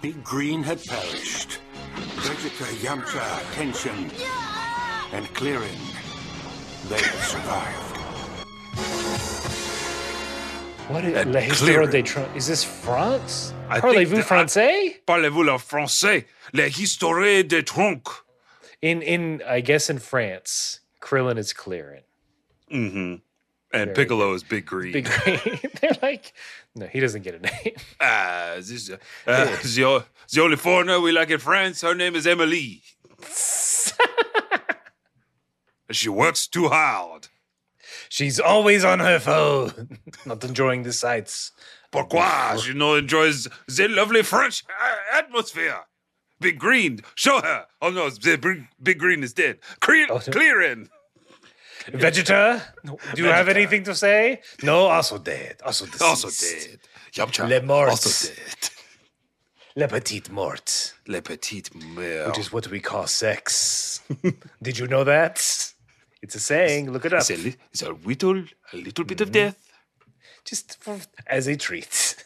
[0.00, 1.58] Big Green had perished.
[1.96, 3.20] Vegeta, Yamcha,
[3.54, 4.10] Kenshin,
[5.12, 5.78] and Clearing,
[6.88, 7.93] they had survived.
[10.88, 12.36] What is La Histoire des Trunks?
[12.36, 13.54] Is this France?
[13.70, 15.00] Parlez-vous français?
[15.06, 16.26] Parlez-vous le français?
[16.52, 18.24] La histoire des troncs.
[18.82, 22.02] In in I guess in France, Krillin is clearing.
[22.70, 23.14] Mm-hmm.
[23.72, 24.92] And Very Piccolo is Big Green.
[24.92, 25.58] Big Green.
[25.80, 26.34] They're like,
[26.74, 27.74] no, he doesn't get a name.
[28.00, 32.26] Ah, this, uh, uh, the, the only foreigner we like in France, her name is
[32.26, 32.82] Emily.
[35.90, 37.28] She works too hard.
[38.08, 41.52] She's always on her phone, not enjoying the sights.
[41.90, 42.58] Pourquoi?
[42.58, 45.80] She no enjoys the lovely French uh, atmosphere.
[46.40, 47.66] Big Green, show her.
[47.80, 48.36] Oh no, the
[48.82, 49.58] Big, Green is dead.
[49.80, 50.32] Clear, Oh, no.
[50.32, 50.88] clearing.
[51.86, 52.62] Vegeta,
[53.14, 54.40] do you have anything to say?
[54.62, 55.56] No, also dead.
[55.64, 56.02] Also deceased.
[56.02, 56.78] Also dead.
[57.12, 57.48] Yamcha.
[57.48, 57.90] Le Mort.
[57.90, 58.70] Also dead.
[59.76, 62.28] Le petit morte, Le petit mère.
[62.28, 64.00] which is what we call sex.
[64.62, 65.63] Did you know that?
[66.24, 66.90] It's a saying.
[66.90, 67.20] Look it up.
[67.20, 68.38] It's a, it's a little,
[68.72, 69.32] a little bit of Mm-hmm.
[69.32, 69.70] death.
[70.46, 72.24] Just for, as a treat.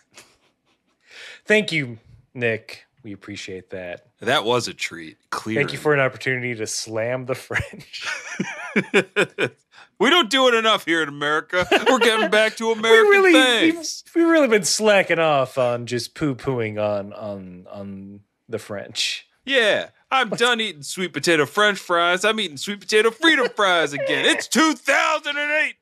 [1.44, 1.98] Thank you,
[2.34, 2.84] Nick.
[3.02, 4.06] We appreciate that.
[4.20, 5.16] That was a treat.
[5.30, 5.56] Clear.
[5.56, 8.06] Thank you for an opportunity to slam the French.
[9.98, 11.66] we don't do it enough here in America.
[11.88, 14.04] We're getting back to we American really, we've, things.
[14.14, 19.26] we've really been slacking off on just poo pooing on on on the French.
[19.44, 22.24] Yeah, I'm done eating sweet potato French fries.
[22.24, 24.24] I'm eating sweet potato freedom fries again.
[24.24, 25.74] It's 2008.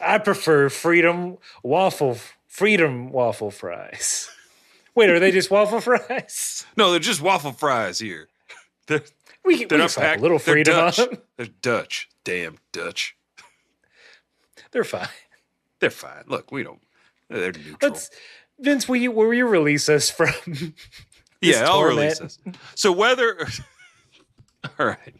[0.00, 2.18] I prefer freedom waffle
[2.48, 4.28] freedom waffle fries.
[4.94, 6.66] Wait, are they just waffle fries?
[6.76, 8.28] No, they're just waffle fries here.
[8.88, 9.02] They're,
[9.44, 10.18] We, can- they're can not packed.
[10.18, 10.96] a little they're freedom on Dutch.
[10.96, 11.18] them.
[11.38, 12.08] They're Dutch.
[12.24, 13.16] Damn Dutch.
[14.70, 15.08] They're fine.
[15.80, 16.24] They're fine.
[16.26, 16.80] Look, we don't.
[17.30, 17.76] They're neutral.
[17.80, 18.10] Let's
[18.60, 20.32] Vince, will you will you release us from
[21.42, 21.98] yeah, I'll torment?
[21.98, 22.38] release this.
[22.74, 23.38] So whether.
[24.78, 25.14] All right.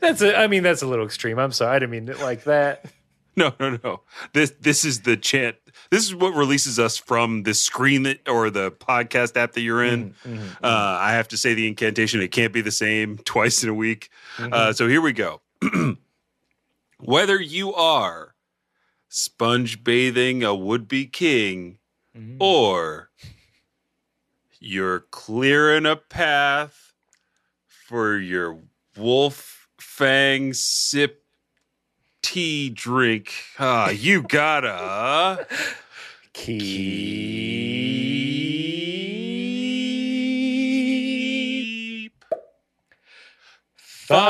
[0.00, 1.38] That's a I mean that's a little extreme.
[1.38, 1.76] I'm sorry.
[1.76, 2.84] I didn't mean it like that.
[3.34, 4.00] No, no, no.
[4.34, 5.56] This this is the chant.
[5.90, 9.82] This is what releases us from the screen that or the podcast app that you're
[9.82, 10.14] in.
[10.26, 12.20] Uh, I have to say the incantation.
[12.20, 14.10] It can't be the same twice in a week.
[14.38, 15.40] Uh, so here we go.
[17.00, 18.34] Whether you are
[19.08, 21.78] sponge bathing a would be king
[22.38, 23.08] or
[24.64, 26.92] you're clearing a path
[27.66, 28.60] for your
[28.96, 31.24] wolf fang sip
[32.22, 33.32] tea drink.
[33.58, 35.48] Ah, you gotta
[36.32, 36.52] keep,
[43.82, 44.22] fighting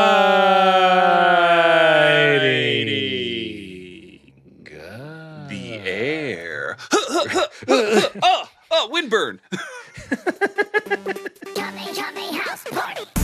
[5.49, 6.78] the air.
[7.68, 9.39] Oh, oh, oh, windburn.
[11.56, 13.22] yummy, yummy house party.